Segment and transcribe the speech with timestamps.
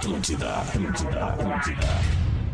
[0.00, 1.86] Atlântida, Atlântida, Atlântida.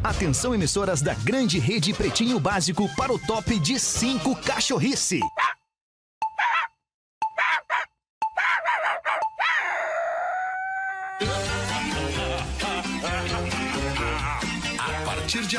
[0.03, 5.21] Atenção, emissoras da grande rede Pretinho Básico para o top de 5 cachorrice.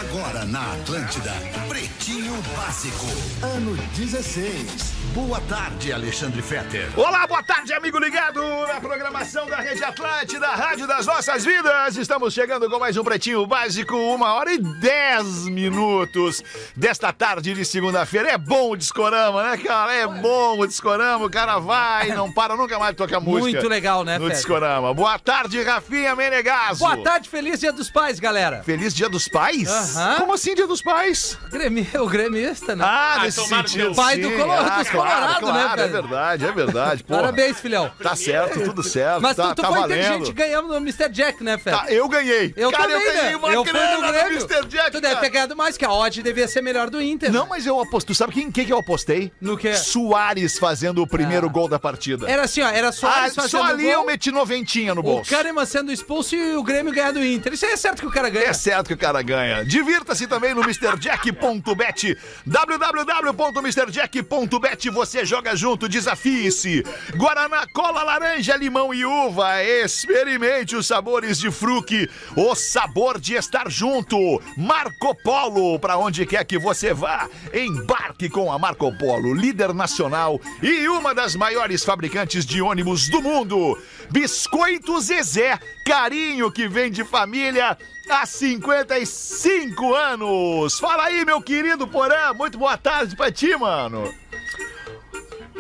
[0.10, 1.34] Agora na Atlântida,
[1.68, 3.06] Pretinho Básico,
[3.44, 4.96] ano 16.
[5.14, 6.88] Boa tarde, Alexandre Fetter.
[6.96, 11.98] Olá, boa tarde, amigo ligado na programação da Rede Atlântida, Rádio das Nossas Vidas.
[11.98, 16.44] Estamos chegando com mais um Pretinho Básico, uma hora e dez minutos
[16.76, 18.30] desta tarde de segunda-feira.
[18.30, 19.94] É bom o discorama, né, cara?
[19.94, 23.58] É bom o discorama, o cara vai, não para nunca mais de tocar música.
[23.58, 24.38] Muito legal, né, No Fede?
[24.38, 24.94] discorama.
[24.94, 26.80] Boa tarde, Rafinha Menegaso.
[26.80, 28.62] Boa tarde, feliz dia dos pais, galera.
[28.64, 29.68] Feliz Dia dos Pais?
[29.68, 29.97] Aham.
[30.20, 31.38] Como assim Dia dos Pais?
[31.52, 32.84] Grêmio, o gremista, né?
[32.88, 33.96] Ah, nesse tomara sentido.
[33.96, 34.38] Pai do sim.
[34.38, 37.04] Colo- ah, dos claro, Colorado, né, claro, É verdade, é verdade.
[37.04, 37.20] Porra.
[37.22, 37.92] Parabéns, filhão.
[38.02, 39.22] Tá certo, tudo certo.
[39.22, 40.00] Mas tá, tu, tu tá foi valendo.
[40.00, 41.10] inteligente, ganhamos no Mr.
[41.10, 41.78] Jack, né, Fede?
[41.78, 42.54] Tá, eu ganhei.
[42.56, 43.36] Eu Cara, também, eu ganhei né?
[43.36, 44.32] uma eu fui grana no Grêmio.
[44.42, 44.66] Mr.
[44.68, 45.26] Jack, tu deve cara.
[45.26, 47.32] ter ganhado mais, que a odd devia ser melhor do Inter.
[47.32, 48.08] Não, mas eu aposto.
[48.08, 49.32] Tu sabe quem, quem que eu apostei?
[49.42, 49.74] No quê?
[49.76, 51.52] Soares fazendo o primeiro Ah.
[51.52, 52.30] gol da partida.
[52.30, 55.04] Era assim, ó, era ah, eles fazendo só ali gol, eu meti noventinha no o
[55.04, 55.30] bolso.
[55.30, 57.54] Kahneman sendo expulso e o Grêmio ganhar do Inter.
[57.54, 58.46] Isso aí é certo que o cara ganha.
[58.48, 59.66] É certo que o cara ganha.
[59.88, 62.18] Divirta-se também no MrJack.bet.
[62.46, 64.90] www.mrjack.bet.
[64.90, 66.84] Você joga junto, desafie-se.
[67.16, 69.64] Guaraná, cola, laranja, limão e uva.
[69.64, 72.10] Experimente os sabores de fruque.
[72.36, 74.18] O sabor de estar junto.
[74.58, 77.30] Marco Polo, para onde quer que você vá.
[77.54, 83.22] Embarque com a Marco Polo, líder nacional e uma das maiores fabricantes de ônibus do
[83.22, 83.82] mundo.
[84.12, 87.78] Biscoito Zezé, carinho que vem de família
[88.10, 90.80] há 55 anos.
[90.80, 92.34] Fala aí, meu querido Porã.
[92.34, 94.12] Muito boa tarde pra ti, mano.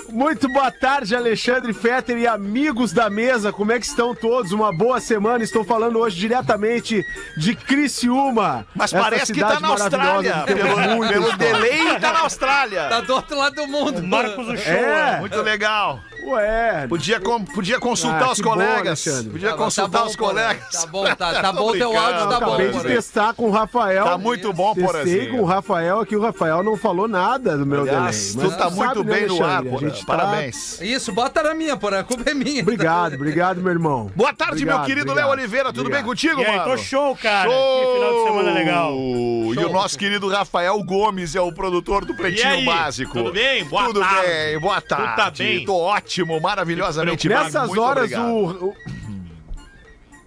[0.09, 3.51] Muito boa tarde, Alexandre Fetter e amigos da mesa.
[3.51, 4.53] Como é que estão todos?
[4.53, 5.43] Uma boa semana.
[5.43, 7.03] Estou falando hoje diretamente
[7.35, 8.65] de Criciúma.
[8.73, 10.43] Mas parece que tá cidade na Austrália.
[10.45, 12.87] Pelo, pelo delay, tá na Austrália.
[12.87, 14.02] Tá do outro lado do mundo.
[14.02, 14.73] Marcos Uchoa.
[14.73, 15.99] É, Muito legal.
[16.32, 16.86] Ué.
[16.88, 18.77] Podia, com- podia consultar Ah, os bom, colegas.
[19.08, 19.30] Alexandre.
[19.32, 20.71] podia Tá, consultar tá bom, os colegas.
[20.71, 22.54] Tá bom, tá, tá bom teu áudio, tá bom.
[22.54, 24.04] Acabei de testar com o Rafael.
[24.05, 25.32] Tá muito bom, Testei Porazinho.
[25.32, 26.16] com o Rafael aqui.
[26.16, 28.49] O Rafael não falou nada do meu Aliás, delay.
[28.52, 29.80] tu tá sabe, muito né, bem no ar, Porã.
[29.89, 30.82] gente tá- Parabéns.
[30.82, 31.99] Isso, bota na minha, porra.
[31.99, 32.61] A culpa é minha.
[32.61, 34.11] Obrigado, obrigado, meu irmão.
[34.16, 35.30] Boa tarde, meu Obrigado, querido obrigado.
[35.30, 35.66] Léo Oliveira.
[35.73, 36.05] Tudo bem Obrigado.
[36.08, 36.71] contigo, E aí, mano?
[36.71, 37.49] tô show, cara.
[37.49, 37.80] Show!
[37.80, 38.93] Que final de semana legal.
[38.93, 43.14] E o nosso querido Rafael Gomes é o produtor do Pretinho Básico.
[43.14, 43.64] tudo bem?
[43.66, 44.27] Boa tudo tarde.
[44.27, 45.16] bem, boa tarde.
[45.16, 45.66] tá bem?
[45.66, 47.38] Tô ótimo, maravilhosamente bem.
[47.38, 48.73] Nessas Muito horas, o,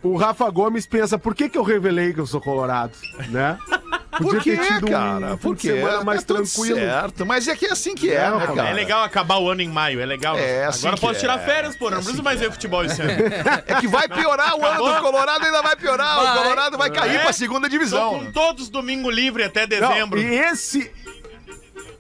[0.03, 2.93] o, o Rafa Gomes pensa, por que, que eu revelei que eu sou colorado,
[3.29, 3.59] né?
[4.11, 5.31] Por Podia quê, ter tido um cara?
[5.31, 5.69] fim Por quê?
[5.69, 6.77] semana mais Tá tudo tranquilo.
[6.79, 8.69] Certo, mas é que é assim que é, É, né, Rafa, cara?
[8.69, 10.37] É legal acabar o ano em maio, é legal.
[10.37, 11.21] É, assim Agora posso é.
[11.21, 11.89] tirar férias, pô.
[11.89, 13.13] Não preciso mais ver futebol esse ano.
[13.67, 16.19] É que vai piorar o ano do Colorado, ainda vai piorar.
[16.19, 16.39] O Vai.
[16.43, 17.19] Colorado vai cair É.
[17.21, 18.19] pra segunda Tô divisão.
[18.19, 20.19] com todos domingo livre até Não, dezembro.
[20.21, 20.91] e esse.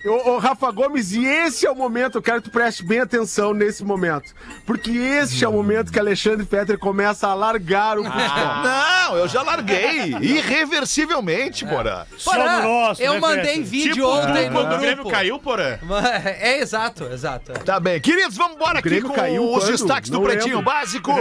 [0.02, 3.00] Ô, ô, Rafa Gomes, e esse é o momento, eu quero que tu preste bem
[3.00, 4.34] atenção nesse momento.
[4.64, 8.62] Porque esse é o momento que Alexandre Fetter começa a largar o futebol.
[8.64, 10.14] Não, eu já larguei.
[10.22, 12.06] Irreversivelmente, Porã.
[12.24, 15.10] Porã, nosso, eu né, mandei vídeo Tipo, ontem tu, no quando o Grêmio grupo.
[15.10, 15.78] caiu, porra.
[16.40, 17.52] É, exato, exato.
[17.64, 18.00] Tá bem.
[18.00, 19.72] Queridos, vamos embora aqui Grêmio com caiu os quando?
[19.72, 20.72] destaques do Não Pretinho lembro.
[20.72, 21.12] Básico.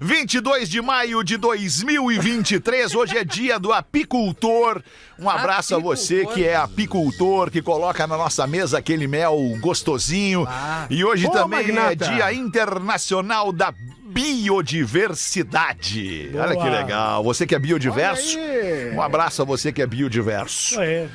[0.00, 2.94] 22 de maio de 2023.
[2.94, 4.80] Hoje é dia do apicultor.
[5.18, 6.34] Um abraço a você Apicultor.
[6.34, 10.46] que é apicultor, que coloca na nossa mesa aquele mel gostosinho.
[10.48, 10.86] Ah.
[10.88, 11.92] E hoje Ô, também Magnata.
[11.92, 16.30] é Dia Internacional da Biodiversidade.
[16.34, 17.22] Olha que legal.
[17.24, 18.38] Você que é biodiverso,
[18.94, 20.80] um abraço a você que é biodiverso.
[20.80, 21.08] É.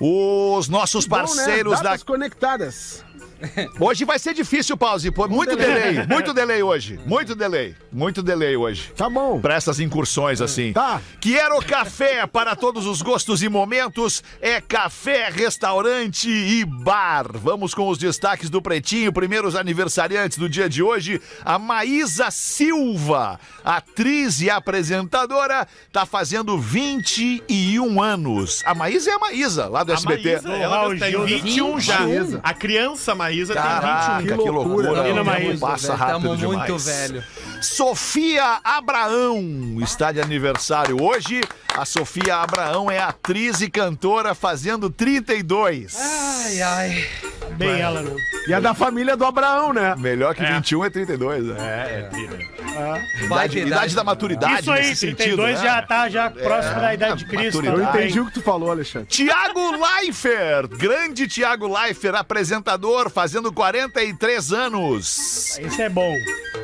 [0.00, 1.22] Os nossos Bom, né?
[1.22, 3.04] parceiros da conectadas.
[3.80, 5.10] Hoje vai ser difícil, pause.
[5.10, 6.98] Pô, muito delay, muito delay hoje.
[7.06, 8.92] Muito delay, muito delay hoje.
[8.96, 9.40] Tá bom.
[9.40, 10.72] Para essas incursões assim.
[10.72, 11.00] Tá.
[11.20, 14.22] Quero café para todos os gostos e momentos.
[14.40, 17.26] É café, restaurante e bar.
[17.34, 19.12] Vamos com os destaques do Pretinho.
[19.12, 21.20] Primeiros aniversariantes do dia de hoje.
[21.44, 28.62] A Maísa Silva, atriz e apresentadora, tá fazendo 21 anos.
[28.64, 30.42] A Maísa é a Maísa, lá do A SBT.
[30.42, 31.98] Maísa, ela tem 21 já.
[32.42, 34.44] A criança Maísa Caraca, tem que 21.
[34.44, 35.02] Que loucura.
[35.02, 36.58] tempo Maísa, passa velho, rápido tamo demais.
[36.68, 37.24] muito velho.
[37.60, 41.40] Sofia Abraão está de aniversário hoje.
[41.76, 45.96] A Sofia Abraão é atriz e cantora fazendo 32.
[45.98, 47.08] Ai, ai.
[47.56, 48.14] Bem ela, né?
[48.48, 49.94] E é da família do Abraão, né?
[49.98, 51.56] Melhor que 21 é 32, né?
[51.58, 52.38] É, é, tira.
[53.28, 54.60] Vai Idade, ter idade da maturidade.
[54.60, 55.56] Isso aí, nesse 32 sentido, né?
[55.56, 57.64] já tá já próximo da idade de Cristo.
[57.64, 59.08] Eu entendi o que tu falou, Alexandre.
[59.08, 65.58] Tiago Leifert, grande Tiago Leifert, apresentador, fazendo 43 anos.
[65.58, 66.14] Esse é bom.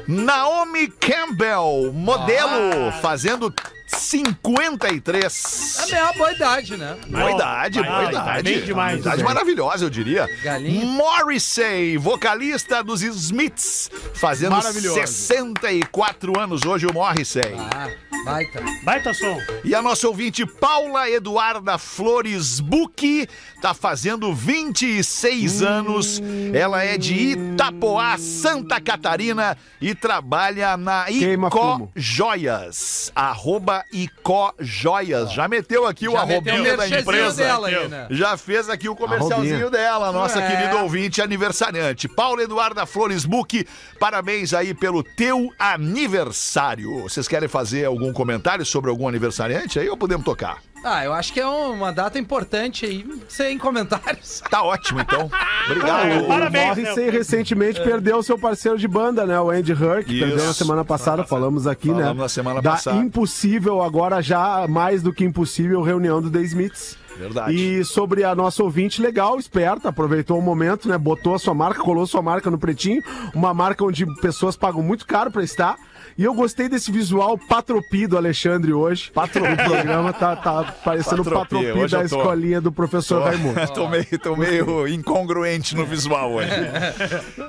[0.07, 3.53] Naomi Campbell, modelo, fazendo
[3.87, 5.91] 53.
[5.93, 6.97] É uma boa idade, né?
[7.07, 8.43] Boa idade, boa vai, idade.
[8.43, 9.01] bem demais.
[9.01, 10.29] Idade maravilhosa, eu diria.
[10.43, 10.85] Galinha.
[10.85, 14.97] Morrissey, vocalista dos Smiths, fazendo Maravilhoso.
[14.97, 17.55] 64 anos hoje, o Morrissey.
[17.59, 17.89] Ah,
[18.25, 18.63] baita.
[18.83, 19.39] Baita som.
[19.65, 23.29] E a nossa ouvinte Paula Eduarda Flores Buque
[23.61, 26.23] tá fazendo 26 anos.
[26.53, 31.07] Ela é de Itapoá, Santa Catarina e trabalha na
[31.51, 31.91] fumo.
[31.95, 33.13] Joias.
[33.15, 35.33] Arroba Icó Joias.
[35.33, 37.43] Já meteu aqui o arrobinho da empresa.
[37.45, 38.07] dela aí, né?
[38.11, 40.51] Já fez aqui o comercialzinho dela, nossa É.
[40.51, 42.09] querida ouvinte aniversariante.
[42.09, 43.67] Paula Eduarda Flores Buque,
[43.99, 47.03] parabéns aí pelo teu aniversário.
[47.03, 50.59] Vocês querem fazer algum comentário sobre algum aniversariante aí ou podemos tocar?
[50.89, 54.43] Ah, eu acho que é uma data importante aí, sem comentários.
[54.49, 55.29] Tá ótimo, então.
[55.33, 56.23] Ah, Obrigado.
[56.23, 57.11] o Parabéns, Morrissey né?
[57.11, 59.39] recentemente perdeu seu parceiro de banda, né?
[59.41, 60.27] O Andy que Isso.
[60.27, 62.03] perdeu na semana passada, falamos aqui, né?
[62.03, 62.97] Falamos na semana da passada.
[62.99, 66.97] impossível, agora já mais do que impossível, reunião do The Smiths.
[67.19, 67.55] Verdade.
[67.55, 70.97] E sobre a nossa ouvinte legal, esperta, aproveitou o momento, né?
[70.97, 73.03] Botou a sua marca, colou sua marca no pretinho,
[73.35, 75.77] uma marca onde pessoas pagam muito caro pra estar.
[76.19, 79.11] E eu gostei desse visual patropi do Alexandre hoje.
[79.13, 79.53] Patropi.
[79.53, 83.61] O programa tá, tá parecendo o Patropi, patropi da tô- escolinha do professor Raimundo.
[83.75, 86.49] tô, meio, tô meio incongruente no visual hoje.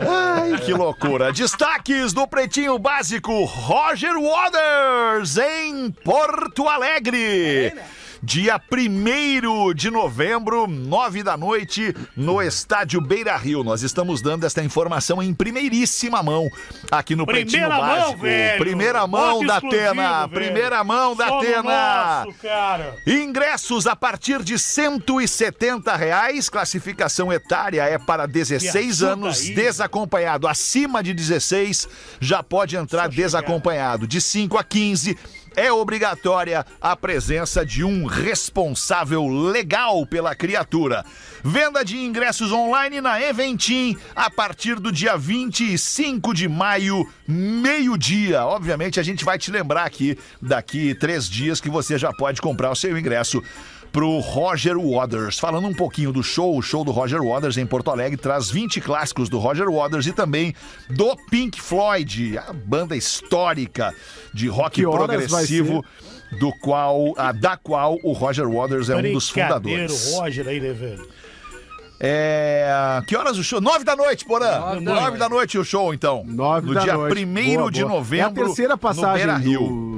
[0.02, 1.32] Ai, que loucura.
[1.32, 7.74] Destaques do Pretinho Básico: Roger Waters em Porto Alegre.
[8.30, 13.64] Dia 1 de novembro, nove da noite, no estádio Beira Rio.
[13.64, 16.50] Nós estamos dando esta informação em primeiríssima mão
[16.92, 18.22] aqui no Pretinho Primeira mão, Básico.
[18.22, 18.58] velho.
[18.60, 20.28] Primeira mão Bota da Atena.
[20.28, 21.64] Primeira mão da Só no Atena.
[22.26, 22.96] nosso, cara.
[23.08, 26.50] Ingressos a partir de 170 reais.
[26.50, 29.56] Classificação etária é para 16 ajuda anos, aí.
[29.56, 30.50] desacompanhado.
[30.50, 31.88] Acima de 16
[32.20, 34.06] já pode entrar desacompanhado.
[34.06, 35.18] De 5 a 15
[35.58, 41.04] é obrigatória a presença de um responsável legal pela criatura.
[41.44, 48.46] Venda de ingressos online na Eventim a partir do dia 25 de maio, meio-dia.
[48.46, 52.70] Obviamente, a gente vai te lembrar aqui, daqui três dias, que você já pode comprar
[52.70, 53.42] o seu ingresso
[53.92, 55.40] pro Roger Waters.
[55.40, 58.82] Falando um pouquinho do show, o show do Roger Waters em Porto Alegre traz 20
[58.82, 60.54] clássicos do Roger Waters e também
[60.90, 63.94] do Pink Floyd, a banda histórica
[64.34, 65.84] de rock progressivo.
[66.42, 70.12] Do qual, a, da qual o Roger Waters é um dos fundadores.
[70.14, 71.08] o Roger aí, né, velho?
[72.00, 73.02] É.
[73.08, 73.60] Que horas o show?
[73.60, 74.60] Nove da noite, Porã.
[74.60, 76.24] Nove Nove, da da noite o show, então.
[76.26, 77.26] Nove no da dia noite.
[77.26, 77.94] 1 Boa, de boa.
[77.96, 78.26] novembro.
[78.26, 79.60] É a terceira no passagem Beira-Rio.
[79.60, 79.97] do,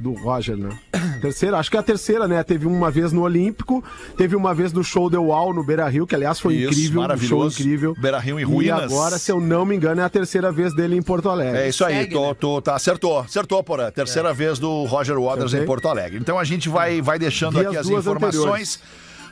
[0.00, 0.68] do Roger, né?
[1.20, 2.42] Terceira, acho que é a terceira, né?
[2.44, 3.82] Teve uma vez no Olímpico,
[4.16, 6.90] teve uma vez no show The Wall no Beira Rio, que aliás foi Isso, incrível,
[6.90, 7.60] um show maravilhoso.
[7.60, 7.94] incrível.
[8.00, 8.84] Beira-Rio em E ruínas.
[8.84, 11.58] agora, se eu não me engano, é a terceira vez dele em Porto Alegre.
[11.60, 12.34] É isso aí, Segue, tô, né?
[12.38, 13.90] tô- tá, acertou, acertou, Porã.
[13.90, 15.64] Terceira vez do Roger Waters Acertei?
[15.64, 16.18] em Porto Alegre.
[16.18, 18.80] Então a gente vai, vai deixando Vi aqui as as duas informações.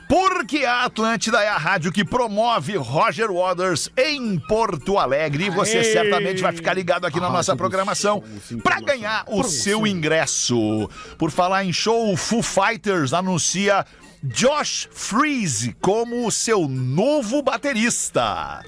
[0.07, 5.45] Porque a Atlântida é a rádio que promove Roger Waters em Porto Alegre.
[5.45, 5.83] E você Aê!
[5.83, 8.23] certamente vai ficar ligado aqui na nossa programação
[8.63, 10.89] para ganhar o seu ingresso.
[11.17, 13.85] Por falar em show, o Foo Fighters anuncia
[14.23, 18.63] Josh Freeze como o seu novo baterista.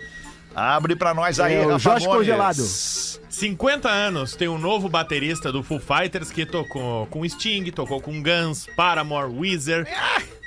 [0.59, 2.17] Abre pra nós aí, É, o Rafa Josh Gomes.
[2.17, 2.61] Congelado.
[3.29, 8.21] 50 anos, tem um novo baterista do Foo Fighters que tocou com Sting, tocou com
[8.21, 9.87] Guns, Paramore, Weezer,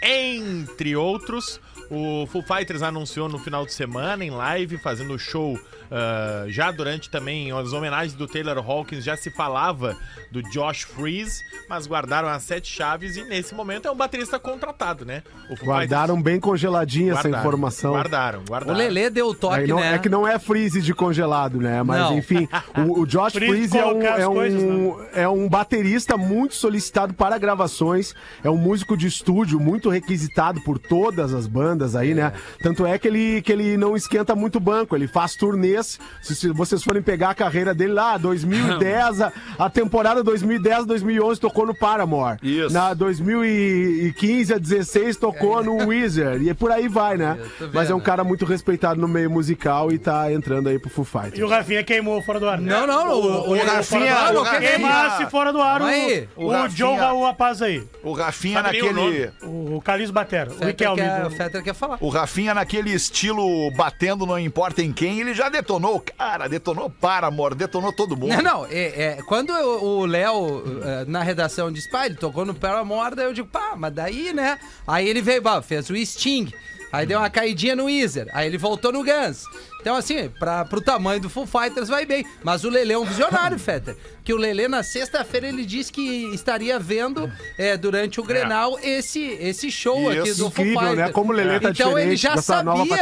[0.02, 1.58] entre outros.
[1.90, 5.58] O Foo Fighters anunciou no final de semana em live, fazendo show
[5.94, 9.94] ah, já durante também as homenagens do Taylor Hawkins, já se falava
[10.30, 15.04] do Josh Freeze, mas guardaram as sete chaves e nesse momento é um baterista contratado,
[15.04, 15.22] né?
[15.50, 17.92] O Guardaram bem congeladinha essa Guardaram, informação.
[17.92, 18.78] Guardaram, O guardaram.
[18.78, 19.94] Lelê deu o toque, Aí não- né?
[19.94, 21.82] É que não é freeze de congelado, né?
[21.82, 22.16] Mas Não.
[22.16, 25.08] enfim, o, o Josh Freeze Freeze é um, é, um, coisas, né?
[25.12, 30.78] é um baterista muito solicitado para gravações, é um músico de estúdio muito requisitado por
[30.78, 32.32] todas as bandas aí, né?
[32.62, 35.81] Tanto é que ele, que ele não esquenta muito banco, ele faz turnês.
[35.82, 41.40] Se, se vocês forem pegar a carreira dele lá, 2010, a, a temporada 2010, 2011
[41.40, 42.38] tocou no Paramore.
[42.42, 42.72] Isso.
[42.72, 46.40] Na 2015 a 16 tocou no Weezer.
[46.42, 47.38] E por aí vai, né?
[47.58, 50.90] Tô Mas é um cara muito respeitado no meio musical e tá entrando aí pro
[50.90, 51.38] Foo Fighters.
[51.38, 52.60] E o Rafinha queimou fora do ar.
[52.60, 53.12] Não, não, não.
[53.14, 56.28] O, o, o Rafinha- fora do o ar, Rafinha- Queimasse fora do ar aí.
[56.36, 57.84] o, O o Rafinha- John Raul Rapaz aí.
[58.02, 59.30] O Rafinha Sabe o naquele.
[59.42, 60.50] O, o Carlinhos Batera.
[60.60, 61.02] O Riquelme.
[61.26, 61.98] o Fetter quer falar.
[62.00, 66.88] O Rafinha, naquele estilo batendo não importa em quem, ele já detonou o cara, detonou
[66.90, 68.30] Paramore, detonou todo mundo.
[68.34, 72.44] Não, não, é, é, quando eu- o Léo, eh, na redação, disse, pá, ele tocou
[72.44, 74.58] no Paramore, daí eu digo, pá, mas daí, né?
[74.86, 76.52] Aí ele veio, bah, fez o Sting.
[76.92, 78.28] Aí deu uma caidinha no Weezer.
[78.34, 79.44] Aí ele voltou no Guns.
[79.80, 82.24] Então, assim, pra, pro tamanho do Full Fighters vai bem.
[82.44, 83.96] Mas o Lele é um visionário, Fetter.
[84.22, 86.02] Que o Lele, na sexta-feira, ele disse que
[86.34, 90.98] estaria vendo é, durante o Grenal esse, esse show aqui do Full incrível, Fighters.
[90.98, 91.12] né?
[91.12, 92.94] Como o Lelê tá então ele já sabia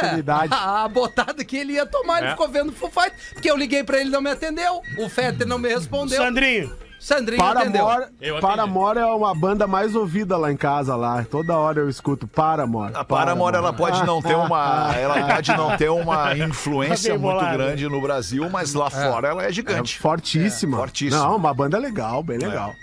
[0.50, 2.18] a, a botada que ele ia tomar.
[2.18, 2.30] Ele É.
[2.30, 3.32] ficou vendo o Full Fighters.
[3.34, 4.80] Porque eu liguei pra ele e não me atendeu.
[4.98, 6.16] O Fetter não me respondeu.
[6.16, 7.42] Sandrinho, Sandrinho.
[7.42, 8.40] Paramore, Eu atendi.
[8.40, 11.24] Paramore é uma banda mais ouvida lá em casa lá.
[11.24, 12.92] Toda hora eu escuto Paramore.
[12.94, 17.40] A Paramore, ela pode não ter uma, ela pode não ter uma influência Tá muito
[17.40, 19.98] grande no Brasil, mas lá fora ela é É gigante.
[19.98, 20.76] fortíssima.
[20.76, 21.22] É, fortíssima.
[21.22, 22.74] Não, uma banda legal, bem legal.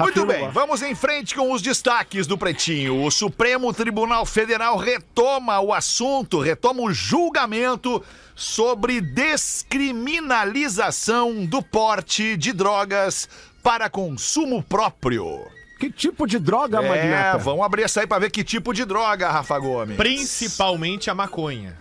[0.00, 3.04] Muito bem, vamos em frente com os destaques do Pretinho.
[3.04, 8.02] O Supremo Tribunal Federal retoma o assunto, retoma o julgamento
[8.34, 13.28] sobre descriminalização do porte de drogas
[13.62, 15.59] para consumo próprio.
[15.80, 17.38] Que tipo de droga, É, Magnata?
[17.38, 19.96] vamos abrir essa aí para ver que tipo de droga, Rafa Gomes.
[19.96, 21.74] Principalmente a maconha.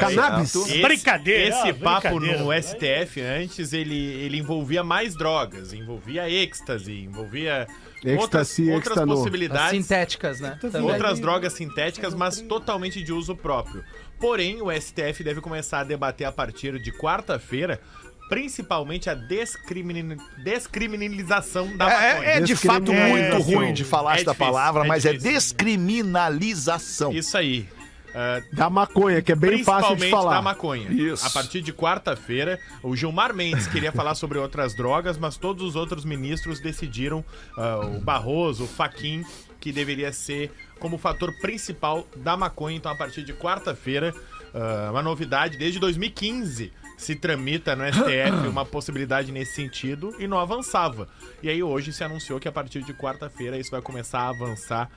[0.00, 0.50] Cannabis?
[0.50, 0.68] certo.
[0.68, 2.42] Esse, Brincadeira, Esse papo brincadeira.
[2.42, 5.72] no STF antes, ele, ele envolvia mais drogas.
[5.72, 7.66] Envolvia êxtase, envolvia
[8.04, 9.12] outras, Êxtase, outras êxtano.
[9.12, 9.70] As possibilidades.
[9.82, 10.58] sintéticas, né?
[10.60, 10.82] Também.
[10.82, 13.84] Outras drogas sintéticas, mas totalmente de uso próprio.
[14.18, 17.80] Porém, o STF deve começar a debater a partir de quarta-feira,
[18.28, 22.24] principalmente a descrimin- descriminalização da maconha.
[22.24, 25.12] É, é de fato muito ruim de falar É esta difícil, palavra, é mas é
[25.12, 25.32] difícil.
[25.32, 27.12] descriminalização.
[27.12, 27.68] Isso aí.
[28.16, 30.36] Ah, Da maconha, que é bem fácil de Principalmente falar.
[30.36, 30.88] da maconha.
[30.92, 31.26] Isso.
[31.26, 35.74] A partir de quarta-feira, o Gilmar Mendes queria falar sobre outras drogas, mas todos os
[35.74, 37.24] outros ministros decidiram,
[37.58, 39.24] ah, o Barroso, o Faquim,
[39.60, 42.76] que deveria ser como fator principal da maconha.
[42.76, 44.14] Então, a partir de quarta-feira,
[44.54, 50.38] ah, uma novidade, desde 2015 se tramita no STF uma possibilidade nesse sentido e não
[50.38, 51.08] avançava.
[51.42, 54.90] E aí hoje se anunciou que a partir de quarta-feira isso vai começar a avançar.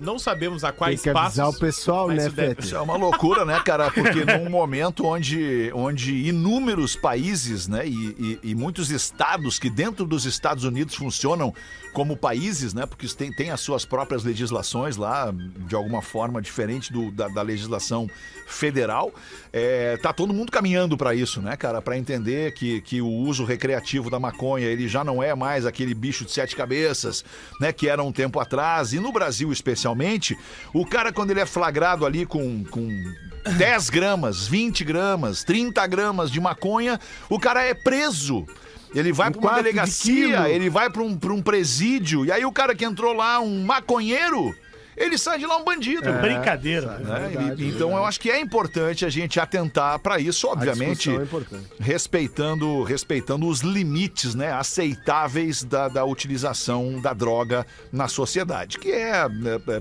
[0.00, 1.56] Não sabemos a Tem quais que avisar passos.
[1.56, 2.60] o pessoal, né, isso deve-?
[2.60, 3.90] Isso é uma loucura, né, cara?
[3.90, 10.04] Porque num momento onde, onde inúmeros países, né, e, e- e muitos estados que dentro
[10.06, 11.52] dos Estados Unidos funcionam
[11.92, 15.32] como países, né, porque tem, tem as suas próprias legislações lá,
[15.66, 18.08] de alguma forma diferente do- da, da legislação
[18.46, 19.12] federal,
[19.52, 21.80] é, tá todo mundo caminhando para isso, né, cara?
[21.82, 25.94] Para entender que, que o uso recreativo da maconha ele já não é mais aquele
[25.94, 27.24] bicho de sete cabeças,
[27.60, 28.92] né, que era um tempo atrás.
[28.92, 30.38] E no Brasil especialmente,
[30.72, 32.88] o cara quando ele é flagrado ali com, com
[33.56, 38.46] 10 gramas, 20 gramas, 30 gramas de maconha, o cara é preso.
[38.94, 40.46] Ele vai Um para uma de delegacia, quilo.
[40.46, 43.64] ele vai para um, pra um presídio, e aí o cara que entrou lá, um
[43.64, 44.54] maconheiro,
[44.96, 46.12] ele sai de lá um bandido.
[46.14, 46.98] brincadeira.
[46.98, 47.28] né?
[47.28, 51.82] verdade, E- então eu acho que é importante a gente atentar para isso, obviamente, é
[51.82, 59.12] respeitando, respeitando os limites né, aceitáveis da, da utilização da droga na sociedade, que é,
[59.24, 59.26] é,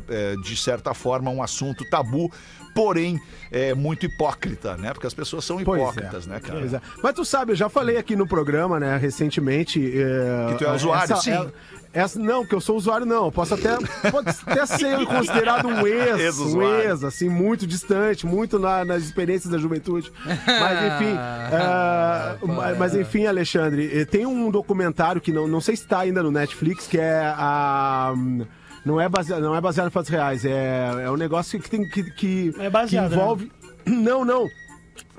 [0.10, 2.32] é, de certa forma, um assunto tabu,
[2.74, 3.20] porém
[3.52, 4.92] é muito hipócrita, né?
[4.92, 5.84] Porque as pessoas são Pois é.
[5.84, 6.60] hipócritas, né, cara?
[6.66, 6.82] É.
[7.02, 9.80] Mas tu sabe, eu já falei aqui no programa, né, recentemente.
[9.98, 11.52] é, Que tu é usuário, essa- sim.
[11.96, 13.26] Essa, não, que eu sou usuário, não.
[13.26, 13.78] Eu posso até,
[14.12, 16.90] pode até ser considerado um ex, um Ex-usuário.
[16.92, 20.12] ex, assim, muito distante, muito na- nas experiências da juventude.
[20.26, 25.62] Mas enfim, Ah, é, mas- mas enfim, Alexandre, eh, tem um documentário que não, não
[25.62, 28.14] sei se está ainda no Netflix, que é a.
[28.86, 31.90] Não é baseado, não é baseado em fatos reais, é, é um negócio que tem
[31.90, 33.52] que, que, É baseado, que envolve.
[33.86, 34.48] Não, não.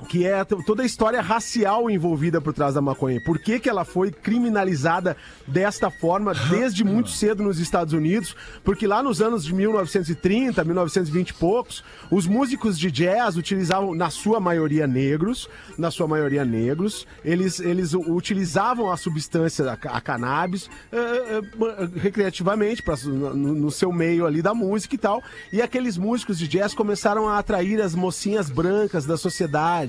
[0.08, 3.20] Que é toda a história racial envolvida por trás da maconha.
[3.24, 8.36] Por que, que ela foi criminalizada desta forma desde muito cedo nos Estados Unidos?
[8.62, 14.10] Porque lá nos anos de 1930, 1920 e poucos, os músicos de jazz utilizavam, na
[14.10, 15.48] sua maioria negros,
[15.78, 22.82] na sua maioria negros, eles, eles utilizavam a substância, a cannabis, eh, eh, eh, recreativamente,
[22.82, 25.22] pra, no, no seu meio ali da música e tal.
[25.52, 29.85] E aqueles músicos de jazz começaram a atrair as mocinhas brancas da sociedade,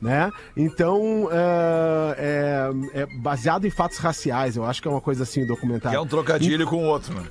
[0.00, 0.30] né?
[0.56, 5.40] Então, é, é- é baseado em fatos raciais, eu acho que é uma coisa assim,
[5.40, 5.96] o Que documentário.
[5.96, 7.22] é um trocadilho com o outro, né?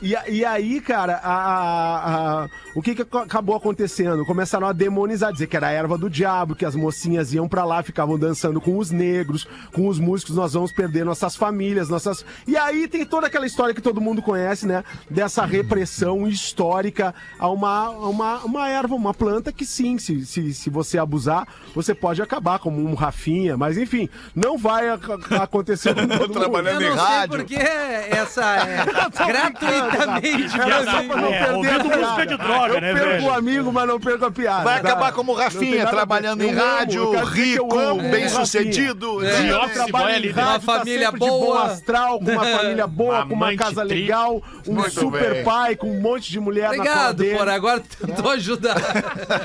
[0.00, 4.24] E, e aí, cara, a- a- a- o que, que ac- acabou acontecendo?
[4.24, 7.64] Começaram a demonizar, dizer que era a erva do diabo, que as mocinhas iam pra
[7.64, 12.24] lá, ficavam dançando com os negros, com os músicos, nós vamos perder nossas famílias, nossas.
[12.46, 14.84] E aí tem toda aquela história que todo mundo conhece, né?
[15.10, 20.54] Dessa repressão histórica a uma, a uma, uma erva, uma planta que sim, se, se,
[20.54, 25.94] se você abusar, você pode acabar como um Rafinha, mas enfim, não vai ac- acontecer
[25.94, 26.40] com todo mundo.
[26.40, 27.36] trabalhando Eu em não sei rádio.
[27.38, 28.84] porque essa é,
[29.26, 30.60] gratuidade Exatamente.
[30.60, 31.96] Era só pra não É, perder a piada.
[31.98, 33.24] música de droga, eu né, perco velho?
[33.24, 34.64] o amigo, mas não perco a piada.
[34.64, 34.88] Vai tá?
[34.88, 38.28] acabar como o Rafinha, trabalhando em rádio, rico, amo o bem Rafinha.
[38.30, 39.24] sucedido.
[39.24, 39.56] É.
[39.58, 41.64] Office trabalho em rádio, Uma tá família bom boa.
[41.66, 44.00] astral, com uma família boa, com uma casa tri.
[44.02, 45.44] legal, um Muito super bem.
[45.44, 47.38] pai, com um monte de mulher na Obrigado, dele.
[47.38, 48.76] por agora tentou ajudar.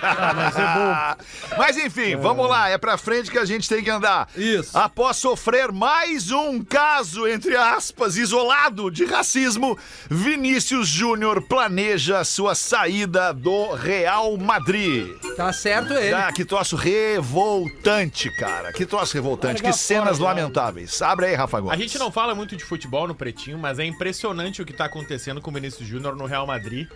[0.01, 1.17] Ah,
[1.57, 4.27] Mas enfim, vamos lá, é pra frente que a gente tem que andar.
[4.35, 4.77] Isso.
[4.77, 9.77] Após sofrer mais um caso, entre aspas, isolado de racismo,
[10.37, 15.07] Vinícius Júnior planeja sua saída do Real Madrid.
[15.37, 16.11] Tá certo ele.
[16.15, 18.73] Ah, que troço revoltante, cara.
[18.73, 19.61] Que troço revoltante.
[19.61, 20.99] Largar Que cenas fora, lamentáveis.
[21.03, 21.79] Abre aí, Rafa A Gomes.
[21.79, 25.39] gente não fala muito de futebol no Pretinho, mas é impressionante o que tá acontecendo
[25.39, 26.87] com o Vinícius Júnior no Real Madrid.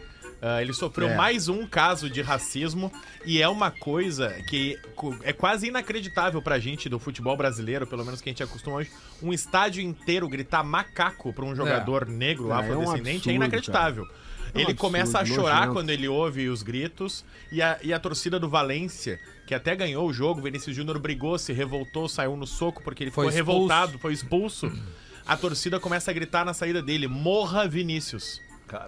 [0.42, 1.16] Ah, ele sofreu É.
[1.16, 2.92] mais um caso de racismo
[3.26, 4.78] e é uma coisa que
[5.24, 8.92] é quase inacreditável pra gente do futebol brasileiro, pelo menos que a gente acostuma hoje,
[9.22, 13.36] um estádio inteiro gritar macaco pra um jogador negro, É, é um afrodescendente, é, absurdo,
[13.36, 14.04] inacreditável.
[14.04, 15.74] É um ele absurdo, começa a chorar nojento.
[15.74, 20.08] quando ele ouve os gritos e a, e a torcida do Valência, que até ganhou
[20.08, 23.54] o jogo, Vinícius Júnior brigou, se revoltou, saiu no soco porque ele Foi ficou expulso.
[23.68, 24.72] revoltado, foi expulso.
[25.26, 28.40] A torcida começa a gritar na saída dele: morra Vinícius.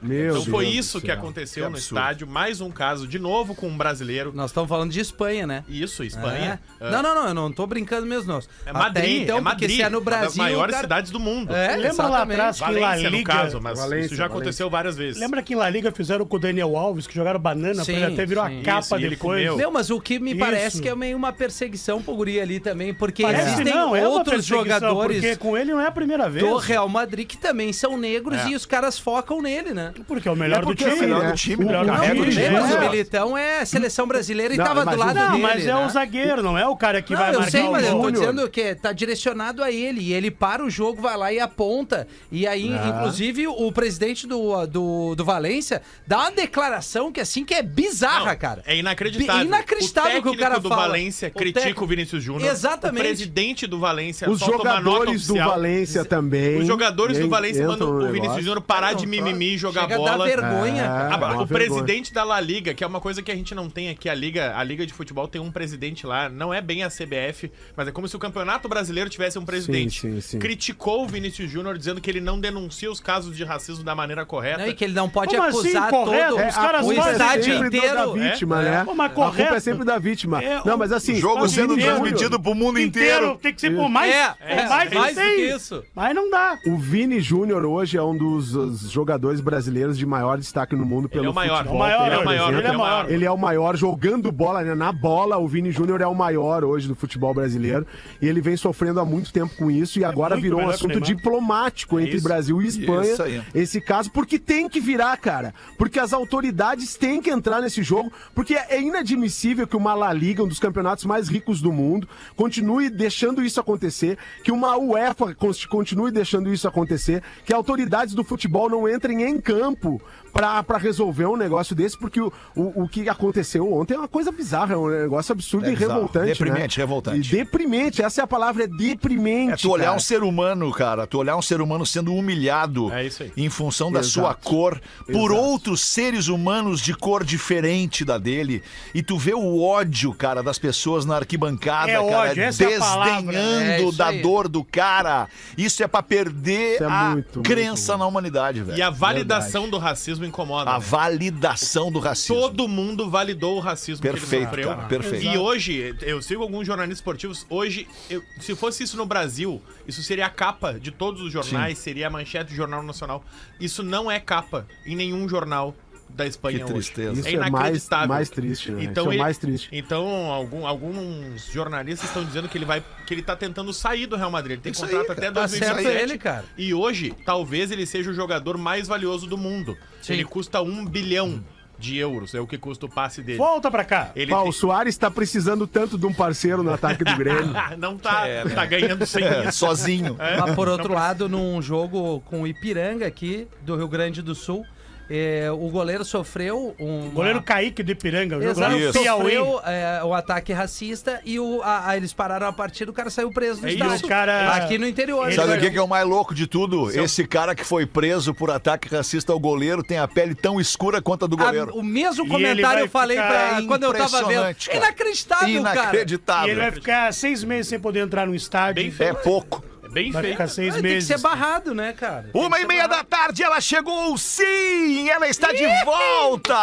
[0.01, 1.15] Meu Então foi Deus do isso que céu.
[1.15, 2.27] aconteceu Que no estádio.
[2.27, 4.31] Mais um caso, de novo com um brasileiro.
[4.35, 5.63] Nós estamos falando de Espanha, né?
[5.67, 6.59] Isso, Espanha.
[6.81, 6.85] É.
[6.85, 8.39] Ah, Não, não, não, eu não tô brincando mesmo, não.
[8.39, 10.43] É Até Madrid, então, é Madrid, porque se é no uma das Brasil.
[10.43, 11.53] maiores cara- cidades do mundo.
[11.55, 12.33] É, Lembra lá exatamente.
[12.41, 13.33] atrás que em La Valência, no Liga...
[13.33, 15.19] caso, mas Valência, isso já aconteceu várias vezes.
[15.21, 18.01] Lembra que em La Liga fizeram com o Daniel Alves, que jogaram banana Sim, pra
[18.03, 18.59] ele até virou sim.
[18.61, 19.39] a capa Isso, ele depois.
[19.41, 19.57] comeu.
[19.57, 20.39] Meu, mas o que me Isso.
[20.39, 24.07] parece que é meio uma perseguição pro guri ali também, porque Parece existem não, é
[24.07, 26.45] outros jogadores Porque com ele não é a primeira vez.
[26.45, 28.49] do Real Madrid que também são negros É.
[28.49, 29.41] e os caras focam
[29.73, 29.93] né?
[30.07, 30.89] Porque é o melhor É do time.
[30.91, 30.99] né?
[31.01, 32.49] Melhor do time, O- melhor o- do time, é.
[32.51, 35.43] mas o Militão é seleção brasileira e Não, tava do o- lado Não, dele.
[35.43, 35.85] mas é né?
[35.85, 37.91] o zagueiro, não é o cara que Não, vai eu marcar sei, o mas eu
[37.91, 38.11] tô Júnior.
[38.33, 40.01] dizendo que tá direcionado a ele.
[40.01, 42.07] E ele para o jogo, vai lá e aponta.
[42.31, 42.87] E aí, Ah.
[42.95, 48.31] inclusive, o presidente do, do, do Valência dá uma declaração que assim que é bizarra,
[48.31, 48.63] Não, cara.
[48.65, 49.41] É inacreditável.
[49.41, 50.81] Bi- inacreditável o que o cara do fala.
[50.87, 52.49] Valência O critica técnico- o Vinícius Júnior.
[52.51, 53.01] Exatamente.
[53.01, 55.35] O presidente do Valência Os jogadores do.
[55.35, 56.57] Valência também.
[56.59, 58.43] Os jogadores do Valência mandam o Vinícius.
[58.43, 60.17] Júnior parar de mimimi e jogar Chega a bola.
[60.17, 60.87] dar vergonha, É.
[60.87, 61.47] Ah, É uma o vergonha.
[61.47, 64.13] presidente da La Liga, que é uma coisa que a gente não tem aqui, a
[64.15, 67.87] Liga, a Liga de Futebol tem um presidente lá, não é bem a CBF, mas
[67.87, 70.01] é como se o Campeonato Brasileiro tivesse um presidente.
[70.01, 70.39] sim, sim.
[70.39, 74.25] Criticou o Vinícius Júnior dizendo que ele não denuncia os casos de racismo da maneira
[74.25, 74.59] correta.
[74.59, 76.29] Não, e que ele não pode Como assim, acusar correto?
[76.29, 77.95] todo É, Os caras o estádio do- inteiro.
[77.95, 78.83] da vítima, É, né?
[78.85, 80.41] Pô, mas A culpa é sempre da vítima.
[80.41, 81.13] É, não, o- mas assim...
[81.13, 83.37] O jogo sendo transmitido pro mundo inteiro.
[83.41, 85.83] Tem que ser por mais, É, por é, mais, mais do que isso.
[85.95, 86.57] Mas não dá.
[86.67, 91.09] O Vini Júnior hoje é um dos os jogadores brasileiros de maior destaque no mundo
[91.09, 91.57] pelo Ele é o maior.
[91.57, 91.79] futebol.
[91.79, 93.11] Maior, ele é o maior, ele é é o maior.
[93.11, 94.75] Ele é o maior jogando bola, né?
[94.75, 97.85] Na bola, o Vini Júnior é o maior hoje do futebol brasileiro.
[98.21, 101.01] E ele vem sofrendo há muito tempo com isso e agora muito virou um assunto
[101.01, 102.23] diplomático entre isso.
[102.23, 103.11] Brasil e Espanha.
[103.11, 103.41] Isso aí.
[103.55, 105.53] Esse caso, porque tem que virar, cara.
[105.77, 110.43] Porque as autoridades têm que entrar nesse jogo, porque é inadmissível que uma La Liga,
[110.43, 115.35] um dos campeonatos mais ricos do mundo, continue deixando isso acontecer, que uma UEFA
[115.69, 120.01] continue deixando isso acontecer, que autoridades do futebol não entrem em campo
[120.33, 124.07] pra pra resolver um negócio desse, porque o, o, o que aconteceu ontem é uma
[124.07, 125.93] coisa bizarra, é um negócio absurdo É e bizarro.
[125.93, 126.25] revoltante.
[126.27, 126.83] Deprimente, né?
[126.83, 127.33] revoltante.
[127.33, 129.53] E deprimente, essa é a palavra, é deprimente.
[129.53, 129.97] É tu olhar cara.
[129.97, 133.31] um ser humano, cara, tu olhar um ser humano sendo humilhado É isso aí.
[133.37, 134.13] em função da Exato.
[134.13, 135.35] sua cor por Exato.
[135.35, 138.61] outros seres humanos de cor diferente da dele
[138.93, 142.75] e tu vê o ódio, cara, das pessoas na arquibancada, É cara, ódio, essa é
[142.75, 143.09] a palavra.
[143.09, 144.21] É desdenhando isso da aí.
[144.21, 145.27] dor do cara.
[145.57, 147.99] Isso é pra perder é a muito, muito crença ruim.
[148.01, 148.77] na humanidade, velho.
[148.77, 150.71] E a validação do racismo incomoda.
[150.71, 150.85] A né?
[150.85, 152.35] validação do racismo.
[152.35, 154.69] Todo mundo validou o racismo que Perfeito, ele sofreu.
[154.69, 155.25] cara, perfeito.
[155.25, 157.45] E hoje, eu sigo alguns jornalistas esportivos.
[157.49, 161.77] Hoje, eu- se fosse isso no Brasil, isso seria a capa de todos os jornais,
[161.77, 163.23] seria a manchete do Jornal Nacional.
[163.59, 165.75] Isso não é capa em nenhum jornal
[166.09, 166.73] da Espanha Que hoje.
[166.73, 167.19] tristeza.
[167.19, 168.07] Isso é é mais, inacreditável.
[168.09, 168.83] mais triste, né?
[168.83, 169.69] Então, Isso é ele- mais triste.
[169.71, 174.15] Então, algum- alguns jornalistas estão dizendo que ele vai que ele tá tentando sair do
[174.15, 174.53] Real Madrid.
[174.53, 175.83] Ele tem Isso contrato aí, até Tá 2027.
[175.83, 176.45] certo ele, cara.
[176.57, 179.77] E hoje, talvez ele seja o jogador mais valioso do mundo.
[180.01, 180.13] Sim.
[180.13, 181.43] Ele custa um bilhão
[181.77, 183.37] de euros, é o que custa o passe dele.
[183.37, 184.11] Volta pra cá.
[184.13, 187.53] Ele tem- o Soares tá precisando tanto de um parceiro no ataque do Grêmio.
[187.79, 189.59] não tá, tá ganhando sem É, isso.
[189.59, 190.17] sozinho.
[190.17, 194.65] Mas por outro lado, num jogo com o Ipiranga aqui, do Rio Grande do Sul,
[195.09, 197.09] é, o goleiro sofreu um.
[197.09, 201.89] Goleiro Kaique do Ipiranga, o Exato, goleiro sofreu é, o ataque racista e o, a-
[201.89, 204.07] a- eles pararam a partida, o cara saiu preso no E o estádio.
[204.07, 205.25] cara- Aqui no interior.
[205.27, 206.89] Ele Sabe vai- o que, que é o mais louco de tudo?
[206.91, 211.01] Esse cara que foi preso por ataque racista ao goleiro tem a pele tão escura
[211.01, 211.75] quanto a do A- goleiro.
[211.75, 214.41] o mesmo E comentário eu falei pra, quando eu tava vendo.
[214.55, 214.77] Cara.
[214.77, 215.49] Inacreditável, cara.
[215.49, 216.49] E Inacreditável.
[216.49, 218.91] ele vai ficar seis meses sem poder entrar no estádio.
[218.91, 219.07] Bem.
[219.07, 219.63] É pouco.
[219.91, 220.33] Bem Vai feito.
[220.35, 221.07] ficar seis Tem que meses.
[221.07, 222.29] ser barrado, né, cara?
[222.33, 225.09] Uma e meia da tarde, ela chegou, sim!
[225.09, 226.55] Ela está de volta!